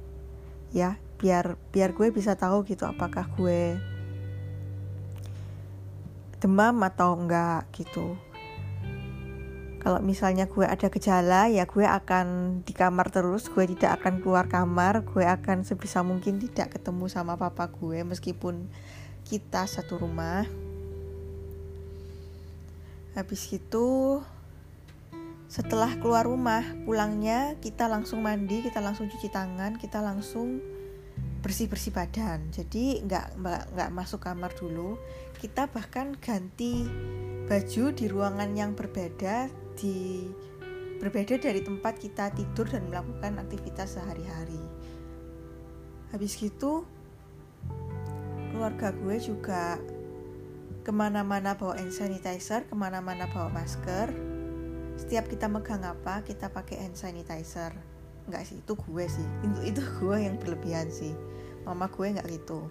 ya 0.74 0.98
biar 1.22 1.62
biar 1.70 1.94
gue 1.94 2.10
bisa 2.10 2.34
tahu 2.34 2.66
gitu 2.66 2.90
apakah 2.90 3.30
gue 3.38 3.78
demam 6.42 6.76
atau 6.82 7.14
enggak 7.14 7.70
gitu. 7.72 8.18
Kalau 9.78 10.02
misalnya 10.02 10.50
gue 10.50 10.66
ada 10.66 10.90
gejala 10.90 11.54
ya 11.54 11.70
gue 11.70 11.86
akan 11.86 12.60
di 12.66 12.74
kamar 12.74 13.14
terus 13.14 13.46
gue 13.54 13.64
tidak 13.78 14.02
akan 14.02 14.26
keluar 14.26 14.50
kamar 14.50 15.06
gue 15.06 15.24
akan 15.24 15.62
sebisa 15.62 16.02
mungkin 16.02 16.42
tidak 16.42 16.74
ketemu 16.74 17.06
sama 17.14 17.38
papa 17.38 17.70
gue 17.70 18.02
meskipun 18.02 18.74
kita 19.22 19.70
satu 19.70 20.02
rumah. 20.02 20.50
Habis 23.14 23.54
itu 23.54 24.18
setelah 25.54 25.94
keluar 26.02 26.26
rumah 26.26 26.66
pulangnya 26.82 27.54
kita 27.62 27.86
langsung 27.86 28.26
mandi 28.26 28.66
kita 28.66 28.82
langsung 28.82 29.06
cuci 29.06 29.30
tangan 29.30 29.78
kita 29.78 30.02
langsung 30.02 30.58
bersih 31.46 31.70
bersih 31.70 31.94
badan. 31.94 32.50
Jadi 32.50 33.06
nggak 33.06 33.38
nggak 33.76 33.90
masuk 33.94 34.26
kamar 34.26 34.50
dulu. 34.58 34.98
Kita 35.38 35.70
bahkan 35.70 36.18
ganti 36.18 36.88
baju 37.46 37.84
di 37.94 38.06
ruangan 38.10 38.50
yang 38.56 38.74
berbeda 38.74 39.52
di 39.78 40.26
berbeda 40.98 41.36
dari 41.38 41.62
tempat 41.62 42.00
kita 42.00 42.32
tidur 42.34 42.66
dan 42.66 42.90
melakukan 42.90 43.38
aktivitas 43.38 44.00
sehari-hari. 44.00 44.64
Habis 46.16 46.40
gitu 46.40 46.88
keluarga 48.56 48.90
gue 48.90 49.18
juga 49.22 49.78
ke 50.82 50.90
mana-mana 50.90 51.54
bawa 51.54 51.78
hand 51.78 51.94
sanitizer 51.94 52.66
ke 52.66 52.74
mana-mana 52.74 53.30
bawa 53.30 53.52
masker 53.52 54.33
setiap 54.94 55.26
kita 55.26 55.50
megang 55.50 55.82
apa 55.84 56.22
kita 56.22 56.50
pakai 56.54 56.86
hand 56.86 56.98
sanitizer. 56.98 57.74
Enggak 58.30 58.48
sih 58.48 58.62
itu 58.62 58.74
gue 58.78 59.06
sih. 59.10 59.28
Itu 59.44 59.60
itu 59.66 59.82
gue 60.00 60.18
yang 60.18 60.38
berlebihan 60.40 60.90
sih. 60.94 61.14
Mama 61.66 61.90
gue 61.90 62.06
nggak 62.14 62.28
gitu. 62.30 62.70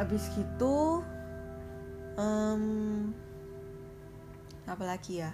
Habis 0.00 0.32
gitu 0.32 1.04
um, 2.16 2.64
apa 4.64 4.84
lagi 4.84 5.20
ya? 5.22 5.32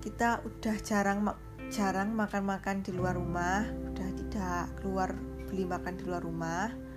Kita 0.00 0.40
udah 0.42 0.76
jarang 0.80 1.28
jarang 1.68 2.16
makan-makan 2.16 2.82
di 2.82 2.90
luar 2.96 3.14
rumah. 3.14 3.68
Udah 3.92 4.08
tidak 4.16 4.64
keluar 4.80 5.12
beli 5.46 5.66
makan 5.66 5.98
di 5.98 6.04
luar 6.08 6.22
rumah 6.24 6.89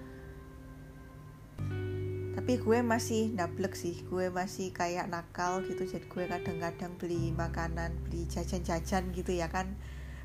tapi 2.34 2.58
gue 2.58 2.82
masih 2.82 3.30
ndablek 3.38 3.78
sih 3.78 4.02
gue 4.10 4.34
masih 4.34 4.74
kayak 4.74 5.06
nakal 5.06 5.62
gitu. 5.70 5.86
Jadi 5.86 6.10
gue 6.10 6.26
kadang-kadang 6.26 6.98
beli 6.98 7.30
makanan 7.30 7.94
beli 8.10 8.26
jajan-jajan 8.26 9.14
gitu 9.14 9.38
ya 9.38 9.54
kan. 9.54 9.78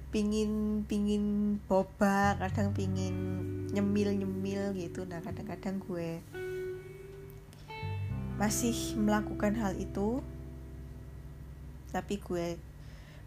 Pingin 0.08 0.82
pingin 0.88 1.56
boba 1.68 2.40
kadang 2.40 2.72
pingin 2.72 3.14
nyemil 3.68 4.16
nyemil 4.16 4.72
gitu. 4.72 5.04
Nah 5.04 5.20
kadang-kadang 5.20 5.84
gue 5.84 6.24
masih 8.40 8.96
melakukan 8.96 9.52
hal 9.60 9.76
itu. 9.76 10.24
Tapi 11.92 12.24
gue 12.24 12.56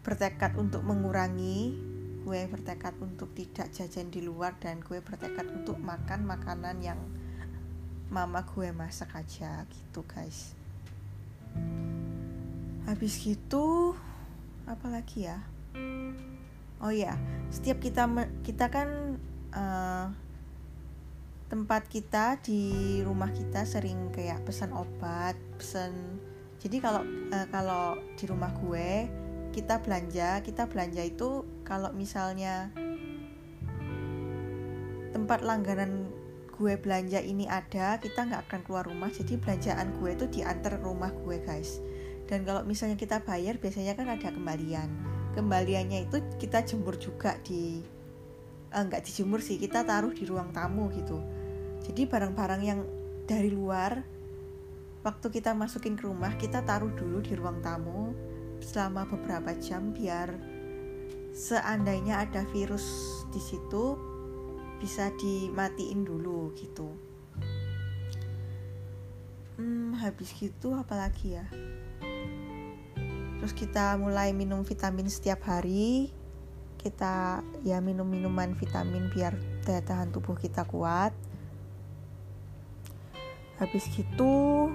bertekad 0.01 0.57
untuk 0.57 0.81
mengurangi 0.81 1.77
gue 2.21 2.45
bertekad 2.49 2.93
untuk 3.01 3.33
tidak 3.33 3.73
jajan 3.73 4.13
di 4.13 4.21
luar 4.21 4.53
dan 4.61 4.77
gue 4.81 5.01
bertekad 5.01 5.49
untuk 5.57 5.81
makan 5.81 6.25
makanan 6.25 6.77
yang 6.81 7.01
mama 8.11 8.43
gue 8.43 8.69
masak 8.75 9.15
aja 9.15 9.63
gitu 9.71 10.03
guys. 10.03 10.51
Habis 12.85 13.23
gitu 13.23 13.95
apa 14.67 14.91
lagi 14.91 15.31
ya? 15.31 15.39
Oh 16.81 16.91
ya 16.91 17.15
setiap 17.51 17.83
kita 17.83 18.07
kita 18.47 18.71
kan 18.71 19.19
uh, 19.51 20.07
tempat 21.51 21.83
kita 21.91 22.39
di 22.39 23.03
rumah 23.03 23.27
kita 23.35 23.67
sering 23.67 24.07
kayak 24.15 24.39
pesan 24.47 24.71
obat 24.71 25.35
pesan 25.59 25.91
jadi 26.63 26.79
kalau 26.79 27.03
uh, 27.03 27.47
kalau 27.51 27.99
di 28.15 28.23
rumah 28.23 28.55
gue 28.55 29.11
kita 29.51 29.83
belanja 29.83 30.39
kita 30.47 30.71
belanja 30.71 31.03
itu 31.03 31.43
kalau 31.67 31.91
misalnya 31.91 32.71
tempat 35.11 35.43
langganan 35.43 36.00
gue 36.61 36.77
belanja 36.77 37.17
ini 37.17 37.49
ada 37.49 37.97
kita 37.97 38.29
nggak 38.29 38.41
akan 38.45 38.61
keluar 38.61 38.85
rumah. 38.85 39.09
Jadi 39.09 39.41
belanjaan 39.41 39.97
gue 39.97 40.13
itu 40.13 40.25
diantar 40.29 40.77
rumah 40.77 41.09
gue 41.09 41.41
guys. 41.41 41.81
Dan 42.29 42.45
kalau 42.45 42.61
misalnya 42.61 43.01
kita 43.01 43.25
bayar 43.25 43.57
biasanya 43.57 43.97
kan 43.97 44.13
ada 44.13 44.29
kembalian. 44.29 44.93
Kembaliannya 45.33 46.05
itu 46.05 46.21
kita 46.37 46.61
jemur 46.61 47.01
juga 47.01 47.41
di 47.41 47.81
eh, 48.69 48.83
nggak 48.85 49.01
dijemur 49.01 49.41
sih 49.41 49.57
kita 49.57 49.81
taruh 49.81 50.13
di 50.13 50.21
ruang 50.29 50.53
tamu 50.53 50.93
gitu. 50.93 51.17
Jadi 51.81 52.05
barang-barang 52.05 52.61
yang 52.61 52.85
dari 53.25 53.49
luar 53.49 54.05
waktu 55.01 55.27
kita 55.33 55.57
masukin 55.57 55.97
ke 55.97 56.05
rumah 56.05 56.37
kita 56.37 56.61
taruh 56.61 56.93
dulu 56.93 57.25
di 57.25 57.33
ruang 57.33 57.57
tamu 57.65 58.13
selama 58.61 59.09
beberapa 59.09 59.57
jam 59.57 59.89
biar 59.89 60.37
seandainya 61.33 62.21
ada 62.21 62.45
virus 62.53 62.85
di 63.33 63.41
situ 63.41 64.10
bisa 64.81 65.13
dimatiin 65.13 66.01
dulu 66.01 66.49
gitu. 66.57 66.89
Hmm, 69.61 69.93
habis 70.01 70.33
gitu 70.33 70.73
apalagi 70.73 71.37
ya? 71.37 71.45
Terus 73.37 73.53
kita 73.53 73.93
mulai 74.01 74.33
minum 74.33 74.65
vitamin 74.65 75.05
setiap 75.05 75.45
hari. 75.45 76.09
Kita 76.81 77.45
ya 77.61 77.77
minum 77.77 78.09
minuman 78.09 78.57
vitamin 78.57 79.13
biar 79.13 79.37
daya 79.61 79.85
tahan 79.85 80.09
tubuh 80.09 80.33
kita 80.33 80.65
kuat. 80.65 81.13
Habis 83.61 83.85
gitu 83.93 84.69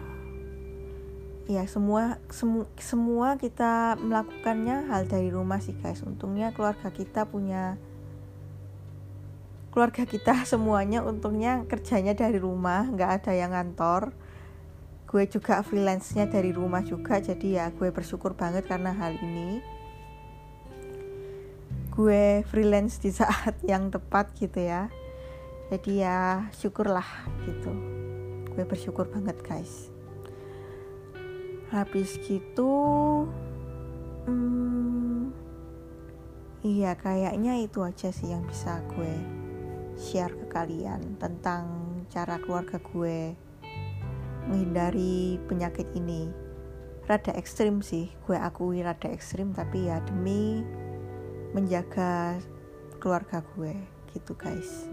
ya 1.47 1.63
semua 1.71 2.19
semu, 2.27 2.67
semua 2.75 3.39
kita 3.39 3.95
melakukannya 4.03 4.91
hal 4.91 5.07
dari 5.07 5.31
rumah 5.35 5.59
sih 5.59 5.75
guys. 5.79 6.03
Untungnya 6.03 6.55
keluarga 6.55 6.91
kita 6.91 7.27
punya 7.27 7.79
keluarga 9.77 10.09
kita 10.09 10.49
semuanya 10.49 11.05
untungnya 11.05 11.69
kerjanya 11.69 12.17
dari 12.17 12.41
rumah 12.41 12.89
nggak 12.89 13.11
ada 13.21 13.33
yang 13.37 13.53
ngantor. 13.53 14.09
Gue 15.05 15.29
juga 15.29 15.61
freelance-nya 15.61 16.33
dari 16.33 16.49
rumah 16.49 16.81
juga 16.81 17.21
jadi 17.21 17.49
ya 17.61 17.67
gue 17.77 17.93
bersyukur 17.93 18.33
banget 18.33 18.65
karena 18.65 18.97
hal 18.97 19.21
ini. 19.21 19.61
Gue 21.93 22.41
freelance 22.49 22.97
di 23.05 23.13
saat 23.13 23.61
yang 23.69 23.93
tepat 23.93 24.33
gitu 24.41 24.65
ya. 24.65 24.89
Jadi 25.69 26.01
ya 26.01 26.49
syukurlah 26.57 27.29
gitu. 27.45 27.69
Gue 28.57 28.65
bersyukur 28.65 29.13
banget 29.13 29.37
guys. 29.45 29.93
Habis 31.69 32.17
gitu 32.25 32.73
hmm, 34.25 35.37
iya 36.65 36.97
kayaknya 36.97 37.61
itu 37.61 37.85
aja 37.85 38.09
sih 38.09 38.33
yang 38.33 38.41
bisa 38.49 38.81
gue 38.97 39.45
share 39.97 40.33
ke 40.33 40.47
kalian 40.53 41.17
tentang 41.17 41.65
cara 42.13 42.37
keluarga 42.41 42.77
gue 42.79 43.33
menghindari 44.47 45.41
penyakit 45.51 45.89
ini. 45.97 46.31
Rada 47.09 47.35
ekstrim 47.35 47.83
sih 47.83 48.13
gue 48.29 48.37
akui 48.39 48.85
rada 48.85 49.09
ekstrim 49.11 49.57
tapi 49.57 49.89
ya 49.89 50.03
demi 50.05 50.63
menjaga 51.55 52.37
keluarga 52.99 53.41
gue 53.55 53.73
gitu 54.11 54.35
guys 54.35 54.91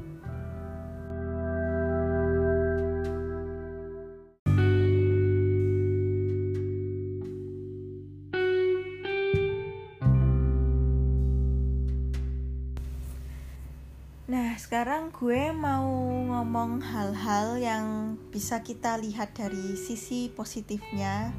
sekarang 14.74 15.14
gue 15.14 15.54
mau 15.54 15.86
ngomong 16.34 16.82
hal-hal 16.82 17.62
yang 17.62 18.18
bisa 18.34 18.66
kita 18.66 18.98
lihat 18.98 19.38
dari 19.38 19.78
sisi 19.78 20.34
positifnya 20.34 21.30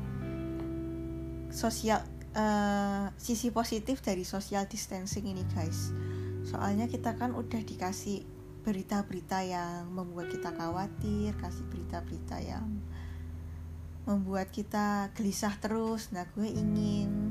sosial 1.50 1.98
uh, 2.38 3.10
sisi 3.18 3.50
positif 3.50 3.98
dari 4.06 4.22
social 4.22 4.70
distancing 4.70 5.26
ini, 5.26 5.42
guys. 5.50 5.90
Soalnya 6.46 6.86
kita 6.86 7.18
kan 7.18 7.34
udah 7.34 7.58
dikasih 7.58 8.22
berita-berita 8.62 9.42
yang 9.42 9.90
membuat 9.90 10.30
kita 10.30 10.54
khawatir, 10.54 11.34
kasih 11.34 11.66
berita-berita 11.74 12.38
yang 12.38 12.86
membuat 14.06 14.54
kita 14.54 15.10
gelisah 15.18 15.58
terus. 15.58 16.14
Nah, 16.14 16.22
gue 16.38 16.46
ingin 16.46 17.23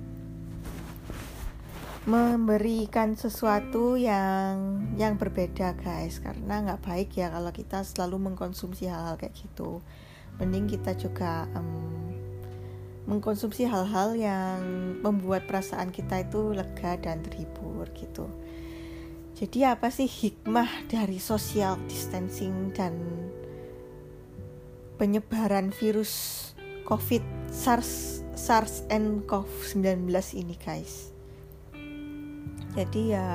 memberikan 2.04 3.16
sesuatu 3.16 3.96
yang 3.96 4.84
yang 5.00 5.16
berbeda 5.16 5.76
guys. 5.80 6.20
Karena 6.20 6.60
nggak 6.60 6.84
baik 6.84 7.10
ya 7.16 7.32
kalau 7.32 7.52
kita 7.56 7.80
selalu 7.88 8.32
mengkonsumsi 8.32 8.92
hal-hal 8.92 9.16
kayak 9.16 9.36
gitu. 9.40 9.80
Mending 10.42 10.68
kita 10.68 10.98
juga 11.00 11.48
um, 11.56 12.12
mengkonsumsi 13.08 13.64
hal-hal 13.68 14.16
yang 14.20 14.60
membuat 15.00 15.48
perasaan 15.48 15.96
kita 15.96 16.28
itu 16.28 16.52
lega 16.52 17.00
dan 17.00 17.24
terhibur 17.24 17.88
gitu. 17.96 18.28
Jadi 19.40 19.64
apa 19.64 19.88
sih 19.88 20.08
hikmah 20.08 20.88
dari 20.92 21.18
social 21.20 21.80
distancing 21.88 22.72
dan 22.76 22.96
penyebaran 25.00 25.72
virus 25.72 26.52
COVID 26.84 27.24
SARS 27.50 28.22
SARS 28.36 28.84
and 28.92 29.26
CoV-19 29.26 30.10
ini 30.38 30.56
guys 30.60 31.13
jadi 32.74 33.02
ya 33.18 33.32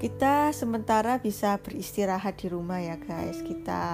kita 0.00 0.50
sementara 0.56 1.20
bisa 1.20 1.60
beristirahat 1.60 2.40
di 2.40 2.48
rumah 2.48 2.80
ya 2.80 2.96
guys. 2.96 3.38
Kita 3.44 3.84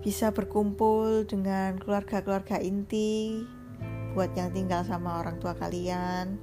bisa 0.00 0.30
berkumpul 0.30 1.26
dengan 1.26 1.76
keluarga-keluarga 1.82 2.62
inti 2.62 3.42
buat 4.14 4.30
yang 4.38 4.54
tinggal 4.54 4.86
sama 4.86 5.18
orang 5.18 5.42
tua 5.42 5.58
kalian. 5.58 6.38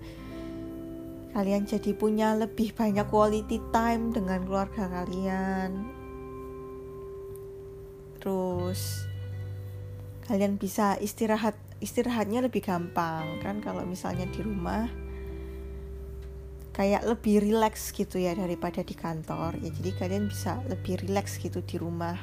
Kalian 1.32 1.64
jadi 1.64 1.96
punya 1.96 2.36
lebih 2.36 2.76
banyak 2.76 3.08
quality 3.08 3.64
time 3.72 4.12
dengan 4.12 4.44
keluarga 4.44 4.92
kalian. 4.92 5.88
Terus 8.20 9.08
kalian 10.28 10.60
bisa 10.60 11.00
istirahat 11.00 11.56
istirahatnya 11.80 12.44
lebih 12.44 12.68
gampang. 12.68 13.40
Kan 13.40 13.64
kalau 13.64 13.88
misalnya 13.88 14.28
di 14.28 14.44
rumah 14.44 14.92
kayak 16.72 17.04
lebih 17.04 17.44
rileks 17.44 17.92
gitu 17.92 18.16
ya 18.16 18.32
daripada 18.36 18.80
di 18.84 18.96
kantor. 18.96 19.60
Ya 19.60 19.70
jadi 19.76 19.92
kalian 20.00 20.32
bisa 20.32 20.64
lebih 20.72 21.04
rileks 21.04 21.40
gitu 21.40 21.60
di 21.64 21.76
rumah. 21.76 22.16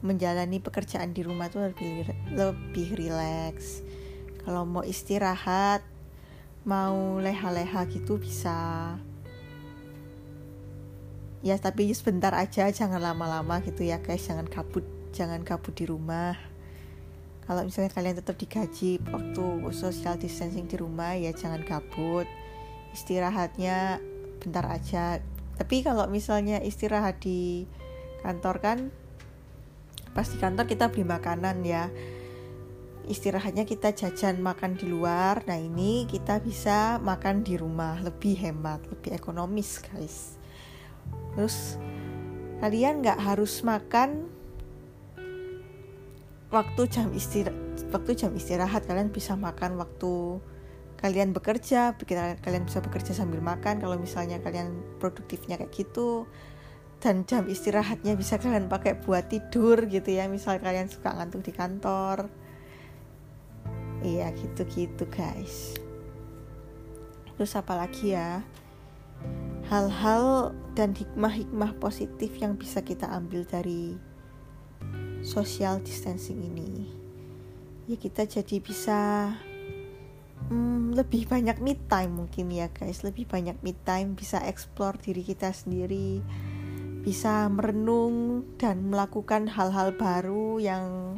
Menjalani 0.00 0.62
pekerjaan 0.62 1.10
di 1.10 1.26
rumah 1.26 1.50
tuh 1.50 1.68
lebih 1.68 2.06
lebih 2.30 2.94
rileks 2.94 3.82
kalau 4.48 4.64
mau 4.64 4.80
istirahat 4.80 5.84
mau 6.64 7.20
leha-leha 7.20 7.84
gitu 7.92 8.16
bisa. 8.16 8.96
Ya 11.44 11.60
tapi 11.60 11.92
sebentar 11.92 12.32
aja 12.32 12.72
jangan 12.72 13.02
lama-lama 13.02 13.60
gitu 13.60 13.84
ya 13.84 14.00
guys. 14.00 14.24
Jangan 14.24 14.48
kabut 14.48 14.86
jangan 15.12 15.44
kabut 15.44 15.76
di 15.76 15.84
rumah. 15.84 16.38
Kalau 17.44 17.64
misalnya 17.64 17.92
kalian 17.92 18.16
tetap 18.20 18.36
digaji 18.40 19.00
waktu 19.08 19.44
social 19.72 20.16
distancing 20.16 20.68
di 20.68 20.76
rumah 20.76 21.16
ya 21.16 21.32
jangan 21.32 21.64
kabut 21.64 22.28
istirahatnya 22.92 24.00
bentar 24.40 24.64
aja. 24.70 25.18
Tapi 25.58 25.82
kalau 25.82 26.06
misalnya 26.06 26.62
istirahat 26.62 27.18
di 27.20 27.66
kantor 28.22 28.56
kan 28.62 28.78
pasti 30.14 30.38
kantor 30.38 30.66
kita 30.70 30.90
beli 30.90 31.04
makanan 31.04 31.66
ya. 31.66 31.90
Istirahatnya 33.08 33.64
kita 33.64 33.96
jajan 33.96 34.38
makan 34.44 34.76
di 34.76 34.86
luar. 34.86 35.42
Nah 35.48 35.56
ini 35.56 36.04
kita 36.04 36.38
bisa 36.44 37.00
makan 37.00 37.42
di 37.42 37.56
rumah. 37.56 37.98
Lebih 38.04 38.36
hemat 38.38 38.84
lebih 38.86 39.16
ekonomis 39.16 39.80
guys. 39.80 40.36
Terus 41.34 41.80
kalian 42.60 43.00
nggak 43.00 43.18
harus 43.18 43.64
makan 43.64 44.28
waktu 46.48 46.82
jam 46.88 47.08
istirahat 47.12 47.56
waktu 47.90 48.12
jam 48.14 48.32
istirahat. 48.36 48.84
Kalian 48.84 49.10
bisa 49.10 49.34
makan 49.34 49.80
waktu 49.80 50.42
kalian 50.98 51.30
bekerja, 51.30 51.94
kalian 52.42 52.66
bisa 52.66 52.82
bekerja 52.82 53.14
sambil 53.14 53.38
makan 53.38 53.78
kalau 53.78 53.94
misalnya 53.94 54.42
kalian 54.42 54.82
produktifnya 54.98 55.54
kayak 55.54 55.70
gitu. 55.70 56.26
Dan 56.98 57.22
jam 57.30 57.46
istirahatnya 57.46 58.18
bisa 58.18 58.42
kalian 58.42 58.66
pakai 58.66 58.98
buat 58.98 59.30
tidur 59.30 59.86
gitu 59.86 60.10
ya 60.10 60.26
misal 60.26 60.58
kalian 60.58 60.90
suka 60.90 61.14
ngantuk 61.14 61.46
di 61.46 61.54
kantor. 61.54 62.26
Iya 64.02 64.34
gitu-gitu 64.34 65.06
guys. 65.06 65.78
Terus 67.38 67.54
apa 67.54 67.78
lagi 67.78 68.18
ya? 68.18 68.42
Hal-hal 69.70 70.50
dan 70.74 70.90
hikmah-hikmah 70.98 71.78
positif 71.78 72.34
yang 72.42 72.58
bisa 72.58 72.82
kita 72.82 73.06
ambil 73.06 73.46
dari 73.46 73.94
social 75.22 75.78
distancing 75.78 76.42
ini. 76.42 76.90
Ya 77.86 77.94
kita 77.94 78.26
jadi 78.26 78.58
bisa 78.58 79.32
hmm, 80.48 80.96
lebih 80.96 81.28
banyak 81.28 81.60
me 81.60 81.76
time 81.88 82.24
mungkin 82.24 82.48
ya 82.50 82.72
guys. 82.72 83.04
Lebih 83.04 83.28
banyak 83.28 83.60
me 83.60 83.76
time 83.84 84.16
bisa 84.16 84.40
explore 84.44 84.96
diri 84.98 85.22
kita 85.22 85.52
sendiri 85.52 86.20
bisa 86.98 87.48
merenung 87.48 88.44
dan 88.60 88.90
melakukan 88.90 89.48
hal-hal 89.48 89.96
baru 89.96 90.60
yang 90.60 91.16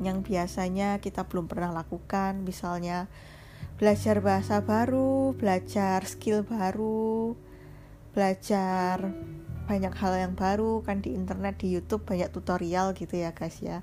yang 0.00 0.24
biasanya 0.24 1.02
kita 1.04 1.28
belum 1.28 1.50
pernah 1.50 1.74
lakukan. 1.74 2.44
Misalnya 2.44 3.12
belajar 3.76 4.22
bahasa 4.22 4.62
baru 4.62 5.34
belajar 5.34 6.06
skill 6.06 6.46
baru 6.46 7.34
belajar 8.14 9.10
banyak 9.66 9.94
hal 9.96 10.12
yang 10.16 10.34
baru. 10.36 10.80
Kan 10.80 11.02
di 11.04 11.12
internet 11.12 11.60
di 11.60 11.74
YouTube 11.74 12.06
banyak 12.08 12.30
tutorial 12.30 12.96
gitu 12.96 13.20
ya 13.20 13.34
guys 13.34 13.58
ya 13.60 13.82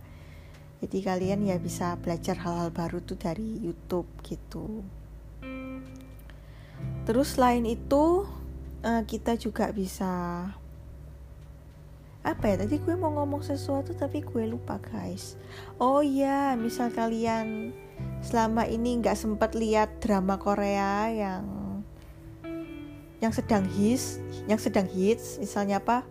jadi 0.82 0.98
kalian 1.14 1.46
ya 1.46 1.62
bisa 1.62 1.94
belajar 2.02 2.42
hal-hal 2.42 2.74
baru 2.74 3.06
tuh 3.06 3.14
dari 3.14 3.62
YouTube 3.62 4.10
gitu. 4.26 4.82
Terus 7.06 7.38
selain 7.38 7.62
itu 7.70 8.26
uh, 8.82 9.04
kita 9.06 9.38
juga 9.38 9.70
bisa 9.70 10.10
apa 12.22 12.54
ya 12.54 12.62
tadi 12.62 12.78
gue 12.78 12.94
mau 12.94 13.10
ngomong 13.18 13.42
sesuatu 13.42 13.94
tapi 13.94 14.26
gue 14.26 14.50
lupa 14.50 14.82
guys. 14.82 15.38
Oh 15.78 16.02
ya 16.02 16.54
misal 16.58 16.90
kalian 16.90 17.74
selama 18.26 18.66
ini 18.66 19.02
nggak 19.02 19.18
sempat 19.18 19.54
lihat 19.54 20.02
drama 20.02 20.38
Korea 20.38 21.10
yang 21.10 21.46
yang 23.22 23.34
sedang 23.34 23.66
hits 23.70 24.18
yang 24.50 24.58
sedang 24.58 24.90
hits 24.90 25.38
misalnya 25.38 25.78
apa? 25.78 26.06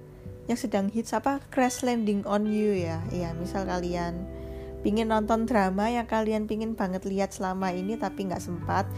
Yang 0.47 0.67
sedang 0.67 0.91
hits 0.91 1.11
apa? 1.15 1.43
Crash 1.51 1.83
landing 1.83 2.23
on 2.27 2.47
you 2.47 2.75
ya. 2.75 3.03
Iya 3.15 3.35
misal 3.39 3.67
kalian 3.67 4.40
pingin 4.81 5.13
nonton 5.13 5.45
drama 5.45 5.93
yang 5.93 6.09
kalian 6.09 6.49
pingin 6.49 6.73
banget 6.73 7.05
lihat 7.05 7.33
selama 7.37 7.73
ini 7.73 7.97
tapi 8.01 8.29
nggak 8.29 8.43
sempat. 8.43 8.89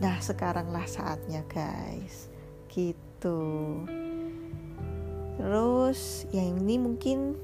Nah 0.00 0.20
sekaranglah 0.20 0.84
saatnya 0.84 1.44
guys. 1.48 2.28
Gitu. 2.68 3.40
Terus 5.40 6.28
yang 6.36 6.60
ini 6.60 6.76
mungkin 6.76 7.36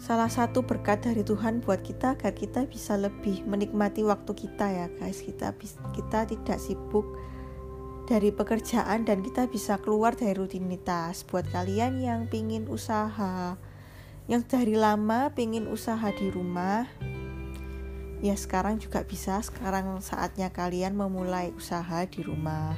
salah 0.00 0.32
satu 0.32 0.64
berkat 0.64 1.04
dari 1.04 1.20
Tuhan 1.20 1.60
buat 1.60 1.84
kita 1.84 2.16
agar 2.16 2.32
kita 2.32 2.64
bisa 2.64 2.96
lebih 2.96 3.44
menikmati 3.44 4.00
waktu 4.04 4.32
kita 4.32 4.66
ya 4.72 4.86
guys. 4.96 5.20
Kita 5.20 5.52
kita 5.92 6.24
tidak 6.24 6.58
sibuk 6.60 7.04
dari 8.08 8.32
pekerjaan 8.32 9.04
dan 9.04 9.20
kita 9.20 9.44
bisa 9.52 9.76
keluar 9.84 10.16
dari 10.16 10.32
rutinitas. 10.32 11.28
Buat 11.28 11.52
kalian 11.52 12.00
yang 12.00 12.24
pingin 12.32 12.64
usaha 12.72 13.60
yang 14.28 14.44
dari 14.44 14.76
lama 14.76 15.32
pingin 15.32 15.64
usaha 15.66 16.12
di 16.12 16.28
rumah 16.28 16.84
ya 18.18 18.34
sekarang 18.34 18.82
juga 18.82 19.02
bisa. 19.06 19.38
Sekarang 19.42 19.98
saatnya 20.02 20.50
kalian 20.50 20.94
memulai 20.94 21.54
usaha 21.54 22.04
di 22.06 22.20
rumah. 22.22 22.74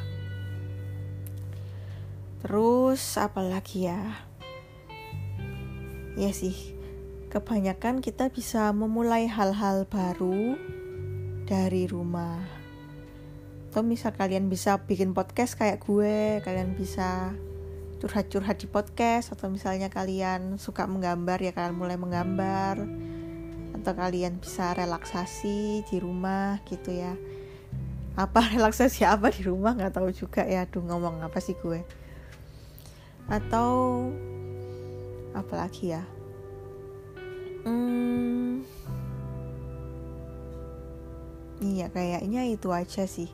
Terus 2.40 3.02
apalagi 3.20 3.88
ya? 3.88 4.00
Ya 6.16 6.30
sih 6.32 6.76
kebanyakan 7.30 8.02
kita 8.02 8.28
bisa 8.34 8.74
memulai 8.74 9.30
hal-hal 9.30 9.86
baru 9.86 10.58
dari 11.46 11.86
rumah. 11.86 12.42
Atau 13.70 13.86
misal 13.86 14.10
kalian 14.18 14.50
bisa 14.50 14.82
bikin 14.82 15.14
podcast 15.14 15.54
kayak 15.54 15.78
gue, 15.86 16.42
kalian 16.42 16.74
bisa 16.74 17.30
curhat-curhat 18.00 18.56
di 18.56 18.64
podcast 18.64 19.36
atau 19.36 19.52
misalnya 19.52 19.92
kalian 19.92 20.56
suka 20.56 20.88
menggambar 20.88 21.36
ya 21.36 21.52
kalian 21.52 21.76
mulai 21.76 22.00
menggambar. 22.00 22.80
Atau 23.76 23.92
kalian 23.92 24.40
bisa 24.40 24.72
relaksasi 24.72 25.84
di 25.84 25.96
rumah 26.00 26.64
gitu 26.64 26.96
ya. 26.96 27.12
Apa 28.16 28.40
relaksasi 28.56 29.04
apa 29.04 29.28
di 29.28 29.44
rumah 29.44 29.76
nggak 29.76 30.00
tahu 30.00 30.08
juga 30.16 30.48
ya. 30.48 30.64
Aduh 30.64 30.80
ngomong 30.80 31.20
apa 31.20 31.38
sih 31.44 31.52
gue? 31.60 31.84
Atau 33.28 34.08
apalagi 35.36 35.92
ya? 35.92 36.02
Hmm, 37.60 38.64
iya 41.60 41.92
kayaknya 41.92 42.48
itu 42.48 42.72
aja 42.72 43.04
sih 43.04 43.28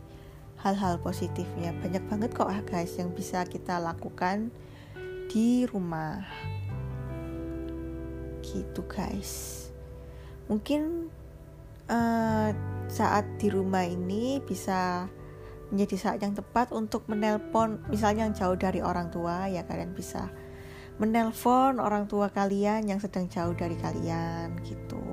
hal-hal 0.61 1.01
positifnya. 1.01 1.75
Banyak 1.77 2.05
banget 2.09 2.31
kok 2.33 2.49
ah 2.49 2.61
guys 2.65 2.97
yang 2.97 3.13
bisa 3.13 3.45
kita 3.45 3.81
lakukan 3.81 4.53
di 5.29 5.65
rumah. 5.69 6.25
Gitu 8.41 8.81
guys. 8.89 9.67
Mungkin 10.47 11.11
uh, 11.91 12.51
saat 12.87 13.27
di 13.39 13.51
rumah 13.51 13.83
ini 13.87 14.39
bisa 14.43 15.11
menjadi 15.71 15.97
saat 15.99 16.19
yang 16.23 16.35
tepat 16.35 16.71
untuk 16.71 17.11
menelpon 17.11 17.83
misalnya 17.91 18.31
yang 18.31 18.35
jauh 18.39 18.55
dari 18.55 18.79
orang 18.79 19.11
tua 19.11 19.51
ya 19.51 19.67
kalian 19.67 19.91
bisa 19.99 20.31
menelpon 21.03 21.83
orang 21.83 22.07
tua 22.07 22.31
kalian 22.31 22.87
yang 22.87 23.03
sedang 23.03 23.27
jauh 23.27 23.51
dari 23.51 23.75
kalian 23.75 24.63
gitu 24.63 25.06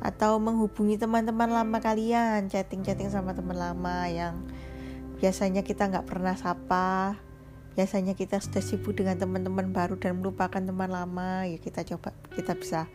atau 0.00 0.40
menghubungi 0.40 0.96
teman-teman 0.96 1.52
lama 1.52 1.78
kalian 1.78 2.48
chatting-chatting 2.48 3.12
sama 3.12 3.36
teman 3.36 3.56
lama 3.56 4.08
yang 4.08 4.48
biasanya 5.20 5.60
kita 5.60 5.92
nggak 5.92 6.08
pernah 6.08 6.32
sapa. 6.34 7.20
Biasanya 7.76 8.18
kita 8.18 8.42
sudah 8.42 8.64
sibuk 8.64 8.98
dengan 8.98 9.14
teman-teman 9.20 9.70
baru 9.70 9.94
dan 9.94 10.18
melupakan 10.18 10.58
teman 10.58 10.90
lama 10.90 11.46
ya 11.46 11.56
kita 11.60 11.86
coba 11.86 12.10
kita 12.34 12.58
bisa 12.58 12.90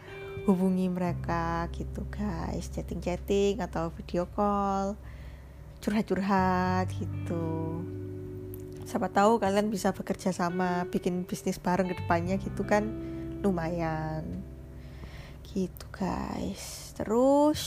hubungi 0.49 0.89
mereka 0.89 1.70
gitu 1.72 2.03
guys. 2.10 2.74
Chatting-chatting 2.74 3.62
atau 3.62 3.93
video 3.93 4.26
call 4.34 4.97
curhat-curhat 5.80 6.89
gitu. 6.97 7.82
Siapa 8.86 9.14
tahu 9.14 9.38
kalian 9.38 9.70
bisa 9.70 9.93
bekerja 9.93 10.34
sama 10.34 10.89
bikin 10.89 11.26
bisnis 11.26 11.62
bareng 11.62 11.89
ke 11.89 11.95
depannya 12.01 12.41
gitu 12.41 12.66
kan. 12.66 12.89
Lumayan. 13.45 14.41
Gitu 15.45 15.86
guys 15.93 16.84
terus. 16.96 17.62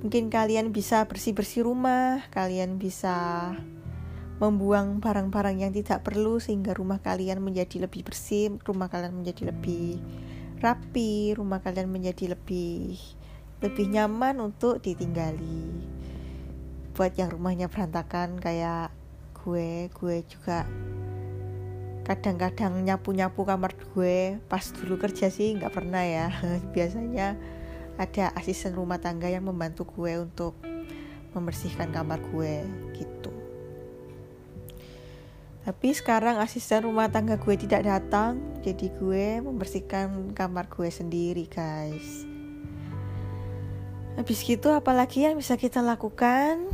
Mungkin 0.00 0.32
kalian 0.32 0.72
bisa 0.72 1.04
bersih-bersih 1.04 1.64
rumah 1.64 2.24
kalian 2.32 2.80
bisa 2.80 3.52
membuang 4.40 5.04
barang-barang 5.04 5.60
yang 5.60 5.72
tidak 5.76 6.00
perlu 6.00 6.40
sehingga 6.40 6.72
rumah 6.72 7.04
kalian 7.04 7.44
menjadi 7.44 7.84
lebih 7.84 8.08
bersih 8.08 8.56
rumah 8.64 8.88
kalian 8.88 9.12
menjadi 9.12 9.52
lebih 9.52 10.00
rapi 10.64 11.36
rumah 11.36 11.60
kalian 11.60 11.92
menjadi 11.92 12.32
lebih 12.36 12.96
lebih 13.60 13.86
nyaman 13.92 14.40
untuk 14.40 14.80
ditinggali. 14.80 15.68
Buat 16.96 17.20
yang 17.20 17.28
rumahnya 17.32 17.68
berantakan 17.68 18.40
kayak 18.40 18.88
gue 19.44 19.92
gue 19.92 20.16
juga 20.24 20.64
kadang-kadang 22.10 22.82
nyapu-nyapu 22.82 23.46
kamar 23.46 23.78
gue. 23.94 24.42
Pas 24.50 24.66
dulu 24.74 24.98
kerja 24.98 25.30
sih 25.30 25.54
nggak 25.54 25.70
pernah 25.70 26.02
ya. 26.02 26.34
Biasanya 26.74 27.38
ada 27.94 28.34
asisten 28.34 28.74
rumah 28.74 28.98
tangga 28.98 29.30
yang 29.30 29.46
membantu 29.46 29.86
gue 29.94 30.18
untuk 30.18 30.58
membersihkan 31.30 31.94
kamar 31.94 32.18
gue 32.34 32.66
gitu. 32.98 33.30
Tapi 35.62 35.88
sekarang 35.94 36.42
asisten 36.42 36.82
rumah 36.82 37.06
tangga 37.06 37.38
gue 37.38 37.54
tidak 37.54 37.86
datang 37.86 38.42
jadi 38.66 38.90
gue 38.90 39.26
membersihkan 39.46 40.34
kamar 40.34 40.66
gue 40.66 40.90
sendiri 40.90 41.46
guys. 41.46 42.26
Habis 44.18 44.42
gitu 44.42 44.74
apalagi 44.74 45.30
yang 45.30 45.38
bisa 45.38 45.54
kita 45.54 45.78
lakukan 45.78 46.66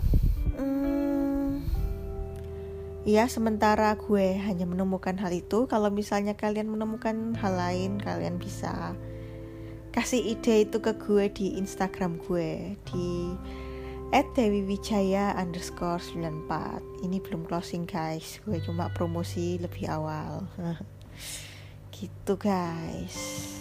Ya, 3.07 3.30
sementara 3.30 3.94
gue 3.94 4.34
hanya 4.34 4.66
menemukan 4.66 5.14
hal 5.22 5.30
itu. 5.30 5.70
Kalau 5.70 5.94
misalnya 5.94 6.34
kalian 6.34 6.66
menemukan 6.66 7.38
hal 7.38 7.54
lain, 7.54 8.02
kalian 8.02 8.34
bisa 8.34 8.98
kasih 9.94 10.34
ide 10.34 10.66
itu 10.66 10.82
ke 10.82 10.92
gue 10.98 11.30
di 11.30 11.54
Instagram 11.54 12.18
gue 12.26 12.74
di 12.90 13.32
@dewiwijaya 14.11 15.38
underscore 15.38 16.02
94 16.02 17.07
Ini 17.07 17.22
belum 17.22 17.46
closing 17.46 17.86
guys, 17.86 18.42
gue 18.42 18.59
cuma 18.59 18.90
promosi 18.90 19.62
lebih 19.62 19.86
awal. 19.86 20.42
gitu 21.96 22.34
guys. 22.36 23.55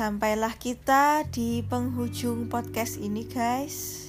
Sampailah 0.00 0.56
kita 0.56 1.28
di 1.28 1.60
penghujung 1.60 2.48
podcast 2.48 2.96
ini 2.96 3.28
guys. 3.28 4.08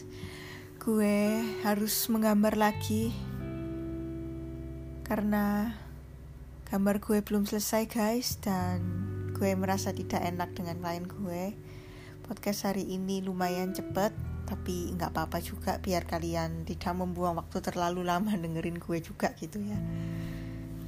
Gue 0.80 1.44
harus 1.68 2.08
menggambar 2.08 2.56
lagi 2.56 3.12
Karena 5.04 5.68
gambar 6.72 6.96
gue 7.04 7.20
belum 7.20 7.44
selesai 7.44 7.92
guys 7.92 8.40
Dan 8.40 8.80
gue 9.36 9.52
merasa 9.60 9.92
tidak 9.92 10.24
enak 10.24 10.56
dengan 10.56 10.80
klien 10.80 11.04
gue. 11.04 11.60
Podcast 12.24 12.72
hari 12.72 12.88
ini 12.88 13.20
lumayan 13.20 13.76
cepet 13.76 14.16
Tapi 14.48 14.96
nggak 14.96 15.12
apa-apa 15.12 15.44
juga 15.44 15.76
biar 15.84 16.08
kalian 16.08 16.64
tidak 16.64 16.96
membuang 16.96 17.36
waktu 17.36 17.60
terlalu 17.60 18.08
lama 18.08 18.32
dengerin 18.32 18.80
gue 18.80 19.04
juga 19.04 19.36
gitu 19.36 19.60
ya. 19.60 19.80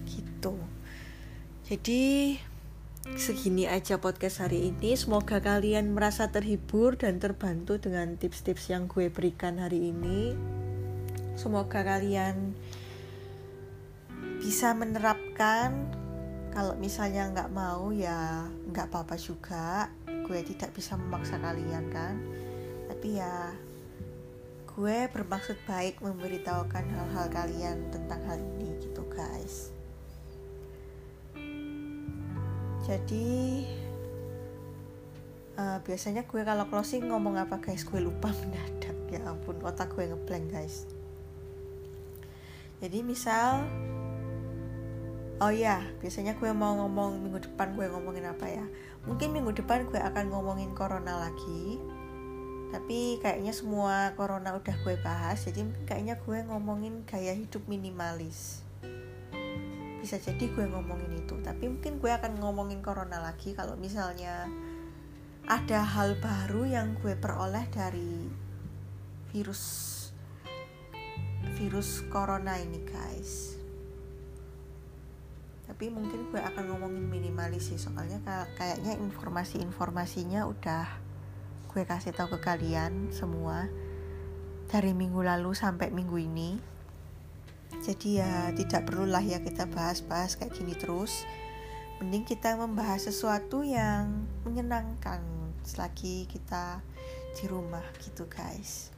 Gitu. 0.07 0.55
Jadi 1.67 2.03
segini 3.11 3.67
aja 3.67 3.99
podcast 3.99 4.39
hari 4.39 4.71
ini. 4.71 4.95
Semoga 4.95 5.43
kalian 5.43 5.91
merasa 5.91 6.31
terhibur 6.31 6.95
dan 6.95 7.19
terbantu 7.19 7.75
dengan 7.75 8.15
tips-tips 8.15 8.71
yang 8.71 8.87
gue 8.87 9.11
berikan 9.11 9.59
hari 9.59 9.91
ini. 9.91 10.31
Semoga 11.35 11.83
kalian 11.83 12.55
bisa 14.39 14.71
menerapkan. 14.71 15.99
Kalau 16.53 16.77
misalnya 16.77 17.33
nggak 17.33 17.51
mau 17.51 17.91
ya 17.91 18.47
nggak 18.71 18.87
apa-apa 18.87 19.19
juga. 19.19 19.91
Gue 20.23 20.39
tidak 20.45 20.71
bisa 20.71 20.95
memaksa 20.95 21.35
kalian 21.43 21.91
kan. 21.91 22.15
Tapi 22.87 23.19
ya 23.19 23.51
gue 24.73 25.11
bermaksud 25.11 25.59
baik 25.67 25.99
memberitahukan 25.99 26.85
hal-hal 26.87 27.27
kalian 27.29 27.77
tentang 27.91 28.21
hal 28.25 28.39
ini 28.41 28.73
gitu 28.81 29.05
guys 29.11 29.72
jadi 32.83 33.63
uh, 35.55 35.79
biasanya 35.87 36.27
gue 36.27 36.41
kalau 36.43 36.67
closing 36.67 37.07
ngomong 37.07 37.39
apa 37.39 37.63
guys? 37.63 37.87
Gue 37.87 38.03
lupa 38.03 38.27
mendadak. 38.43 38.97
Ya 39.07 39.23
ampun 39.23 39.61
otak 39.63 39.95
gue 39.95 40.09
ngeblank 40.11 40.51
guys. 40.51 40.83
Jadi 42.83 42.99
misal 42.99 43.63
oh 45.39 45.51
ya 45.51 45.83
biasanya 46.03 46.35
gue 46.35 46.51
mau 46.51 46.75
ngomong 46.83 47.19
minggu 47.23 47.47
depan 47.51 47.71
gue 47.79 47.87
ngomongin 47.87 48.27
apa 48.27 48.51
ya? 48.51 48.65
Mungkin 49.07 49.31
minggu 49.31 49.55
depan 49.63 49.87
gue 49.87 49.99
akan 50.03 50.27
ngomongin 50.33 50.75
corona 50.75 51.23
lagi. 51.23 51.79
Tapi 52.73 53.21
kayaknya 53.21 53.53
semua 53.53 54.11
corona 54.17 54.57
udah 54.57 54.75
gue 54.81 54.95
bahas 54.99 55.39
jadi 55.45 55.61
kayaknya 55.85 56.17
gue 56.19 56.37
ngomongin 56.49 57.05
gaya 57.05 57.31
hidup 57.37 57.61
minimalis 57.69 58.62
bisa 60.03 60.19
jadi 60.19 60.51
gue 60.51 60.67
ngomongin 60.67 61.15
itu. 61.15 61.39
Tapi 61.39 61.71
mungkin 61.71 62.03
gue 62.03 62.11
akan 62.11 62.43
ngomongin 62.43 62.83
corona 62.83 63.23
lagi 63.23 63.55
kalau 63.55 63.79
misalnya 63.79 64.51
ada 65.47 65.79
hal 65.79 66.19
baru 66.19 66.67
yang 66.67 66.99
gue 66.99 67.15
peroleh 67.15 67.63
dari 67.71 68.27
virus 69.31 69.63
virus 71.55 72.03
corona 72.11 72.59
ini 72.59 72.83
guys. 72.83 73.55
Tapi 75.63 75.87
mungkin 75.87 76.27
gue 76.27 76.41
akan 76.43 76.75
ngomongin 76.75 77.07
minimalis 77.07 77.71
sih 77.71 77.79
soalnya 77.79 78.19
kayaknya 78.59 78.99
informasi-informasinya 78.99 80.43
udah 80.51 80.85
gue 81.71 81.83
kasih 81.87 82.11
tahu 82.11 82.35
ke 82.37 82.39
kalian 82.43 83.09
semua 83.15 83.71
dari 84.67 84.91
minggu 84.91 85.23
lalu 85.23 85.55
sampai 85.55 85.89
minggu 85.89 86.19
ini 86.19 86.72
jadi 87.83 88.23
ya 88.23 88.33
tidak 88.55 88.87
perlulah 88.87 89.19
ya 89.19 89.43
kita 89.43 89.67
bahas-bahas 89.67 90.39
kayak 90.39 90.55
gini 90.55 90.71
terus. 90.71 91.27
Mending 91.99 92.23
kita 92.23 92.55
membahas 92.55 93.11
sesuatu 93.11 93.59
yang 93.59 94.23
menyenangkan 94.47 95.19
selagi 95.67 96.23
kita 96.31 96.79
di 97.35 97.43
rumah 97.51 97.83
gitu 97.99 98.23
guys. 98.31 98.95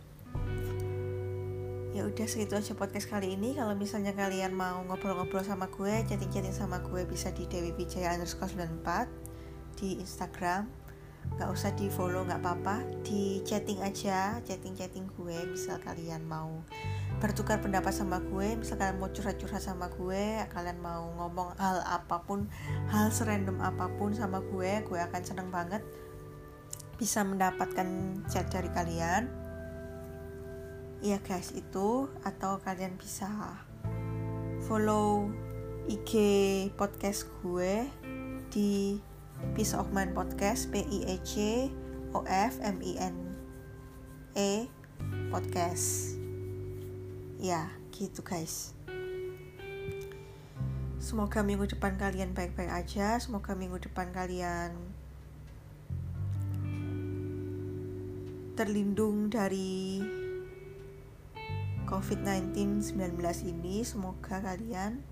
Ya 1.97 2.05
udah 2.05 2.27
segitu 2.29 2.53
aja 2.53 2.77
podcast 2.77 3.09
kali 3.09 3.33
ini. 3.33 3.57
Kalau 3.57 3.73
misalnya 3.73 4.13
kalian 4.13 4.53
mau 4.53 4.85
ngobrol-ngobrol 4.85 5.41
sama 5.41 5.65
gue 5.71 6.05
chatting-chatting 6.05 6.53
sama 6.53 6.77
gue 6.85 7.07
bisa 7.09 7.33
di 7.33 7.49
Dewi 7.49 7.73
Wijaya 7.73 8.13
underscore 8.13 8.53
94 8.53 9.81
di 9.81 9.97
Instagram. 9.97 10.69
Nggak 11.39 11.49
usah 11.49 11.73
di 11.73 11.89
follow 11.89 12.21
nggak 12.27 12.37
apa-apa. 12.37 12.85
Di 13.01 13.41
chatting 13.47 13.81
aja 13.81 14.37
chatting 14.45 14.77
chatting 14.77 15.09
gue 15.17 15.37
misal 15.49 15.81
kalian 15.81 16.21
mau 16.27 16.61
bertukar 17.19 17.63
pendapat 17.63 17.95
sama 17.95 18.19
gue 18.19 18.59
misal 18.59 18.75
kalian 18.75 18.99
mau 18.99 19.07
curhat-curhat 19.07 19.63
sama 19.63 19.87
gue 19.87 20.43
kalian 20.51 20.77
mau 20.83 21.09
ngomong 21.15 21.55
hal 21.55 21.79
apa 21.87 22.21
pun 22.27 22.51
hal 22.91 23.07
serandom 23.07 23.57
apa 23.63 23.87
pun 23.95 24.11
sama 24.11 24.43
gue 24.43 24.83
gue 24.83 24.99
akan 24.99 25.21
seneng 25.23 25.47
banget 25.47 25.79
bisa 26.95 27.27
mendapatkan 27.27 27.87
chat 28.31 28.47
dari 28.47 28.71
kalian. 28.71 29.27
Ya 31.03 31.19
guys 31.21 31.51
itu. 31.53 32.07
Atau 32.23 32.63
kalian 32.63 32.95
bisa 32.95 33.27
follow 34.65 35.29
IG 35.85 36.13
podcast 36.79 37.29
gue 37.43 37.85
di 38.49 38.97
Peace 39.53 39.75
of 39.75 39.91
Mind 39.91 40.15
Podcast 40.15 40.71
P 40.71 40.81
I 40.81 40.99
E 41.05 41.17
C 41.21 41.33
O 42.15 42.23
F 42.25 42.57
M 42.63 42.79
I 42.81 42.93
N 42.97 43.15
E 44.33 44.71
Podcast 45.29 46.14
ya 47.39 47.71
gitu 47.91 48.23
guys. 48.23 48.75
Semoga 51.05 51.45
minggu 51.45 51.69
depan 51.69 52.01
kalian 52.01 52.33
baik-baik 52.33 52.71
aja. 52.71 53.21
Semoga 53.21 53.53
minggu 53.53 53.77
depan 53.77 54.09
kalian 54.09 54.73
terlindung 58.57 59.29
dari 59.29 60.01
COVID-19 61.85 62.81
19 62.97 63.51
ini. 63.53 63.85
Semoga 63.85 64.41
kalian 64.41 65.05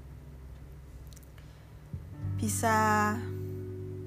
bisa 2.41 3.13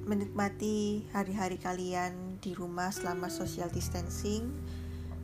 menikmati 0.07 1.07
hari-hari 1.14 1.59
kalian 1.62 2.43
di 2.43 2.51
rumah 2.51 2.91
selama 2.91 3.31
social 3.31 3.71
distancing. 3.71 4.51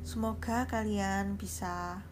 Semoga 0.07 0.71
kalian 0.71 1.35
bisa 1.35 2.07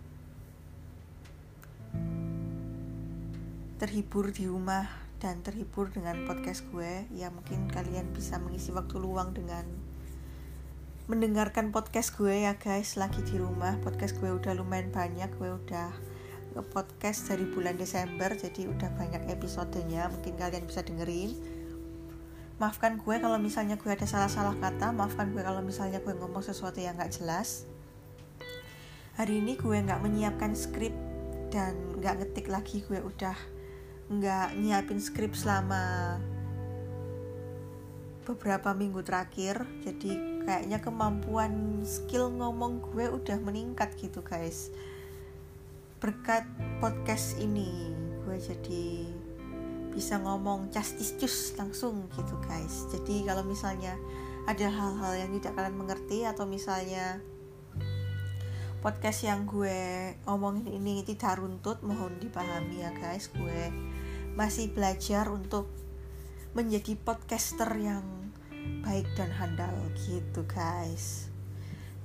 terhibur 3.81 4.29
di 4.29 4.45
rumah 4.45 4.85
dan 5.25 5.41
terhibur 5.41 5.89
dengan 5.89 6.29
podcast 6.29 6.69
gue. 6.69 7.09
Ya 7.17 7.33
mungkin 7.33 7.73
kalian 7.73 8.13
bisa 8.13 8.37
mengisi 8.37 8.77
waktu 8.77 9.01
luang 9.01 9.33
dengan 9.33 9.65
mendengarkan 11.09 11.73
podcast 11.73 12.13
gue 12.21 12.45
ya 12.45 12.61
guys 12.61 13.01
lagi 13.01 13.25
di 13.25 13.41
rumah. 13.41 13.81
Podcast 13.81 14.21
gue 14.21 14.29
udah 14.29 14.53
lumayan 14.53 14.93
banyak, 14.93 15.33
gue 15.41 15.49
udah 15.49 15.97
nge-podcast 16.61 17.33
dari 17.33 17.49
bulan 17.49 17.81
Desember 17.81 18.37
jadi 18.37 18.69
udah 18.69 18.93
banyak 19.01 19.33
episodenya. 19.33 20.13
Mungkin 20.13 20.37
kalian 20.37 20.69
bisa 20.69 20.85
dengerin 20.85 21.33
maafkan 22.61 23.01
gue 23.01 23.17
kalau 23.17 23.41
misalnya 23.41 23.81
gue 23.81 23.89
ada 23.89 24.05
salah-salah 24.05 24.53
kata 24.61 24.93
maafkan 24.93 25.33
gue 25.33 25.41
kalau 25.41 25.65
misalnya 25.65 25.97
gue 25.97 26.13
ngomong 26.13 26.45
sesuatu 26.45 26.77
yang 26.77 26.93
gak 27.01 27.17
jelas 27.17 27.65
hari 29.17 29.41
ini 29.41 29.57
gue 29.57 29.81
nggak 29.81 29.97
menyiapkan 30.05 30.53
skrip 30.53 30.93
dan 31.49 31.73
nggak 31.97 32.21
ngetik 32.21 32.53
lagi 32.53 32.85
gue 32.85 33.01
udah 33.01 33.33
nggak 34.11 34.59
nyiapin 34.59 34.99
skrip 34.99 35.39
selama 35.39 36.19
beberapa 38.27 38.75
minggu 38.75 39.07
terakhir 39.07 39.63
jadi 39.87 40.43
kayaknya 40.43 40.79
kemampuan 40.83 41.83
skill 41.87 42.27
ngomong 42.35 42.83
gue 42.91 43.07
udah 43.07 43.39
meningkat 43.39 43.95
gitu 43.95 44.19
guys. 44.27 44.75
Berkat 46.03 46.43
podcast 46.83 47.39
ini 47.39 47.95
gue 48.27 48.35
jadi 48.35 49.07
bisa 49.95 50.19
ngomong 50.19 50.75
cus 50.75 51.55
langsung 51.55 52.11
gitu 52.11 52.35
guys. 52.43 52.91
Jadi 52.91 53.23
kalau 53.23 53.47
misalnya 53.47 53.95
ada 54.51 54.67
hal-hal 54.67 55.13
yang 55.23 55.31
tidak 55.39 55.55
kalian 55.55 55.79
mengerti 55.79 56.27
atau 56.27 56.51
misalnya 56.51 57.23
podcast 58.81 59.29
yang 59.29 59.45
gue 59.45 60.17
omongin 60.25 60.65
ini 60.67 61.05
tidak 61.05 61.37
runtut 61.37 61.85
mohon 61.85 62.17
dipahami 62.17 62.81
ya 62.81 62.91
guys 62.97 63.29
gue 63.29 63.69
masih 64.41 64.73
belajar 64.73 65.29
untuk 65.29 65.69
menjadi 66.57 66.97
podcaster 66.97 67.69
yang 67.77 68.33
baik 68.81 69.05
dan 69.13 69.29
handal 69.37 69.77
gitu 70.09 70.49
guys 70.49 71.29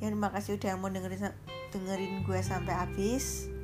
ya 0.03 0.11
terima 0.11 0.27
kasih 0.35 0.59
udah 0.59 0.75
mau 0.75 0.91
dengerin 0.91 1.31
dengerin 1.71 2.27
gue 2.27 2.39
sampai 2.43 2.75
habis 2.75 3.55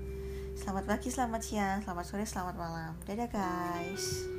Selamat 0.61 0.93
pagi, 0.93 1.09
selamat 1.09 1.41
siang, 1.41 1.77
selamat 1.81 2.05
sore, 2.05 2.21
selamat 2.21 2.53
malam. 2.53 2.93
Dadah 3.09 3.29
guys. 3.33 4.29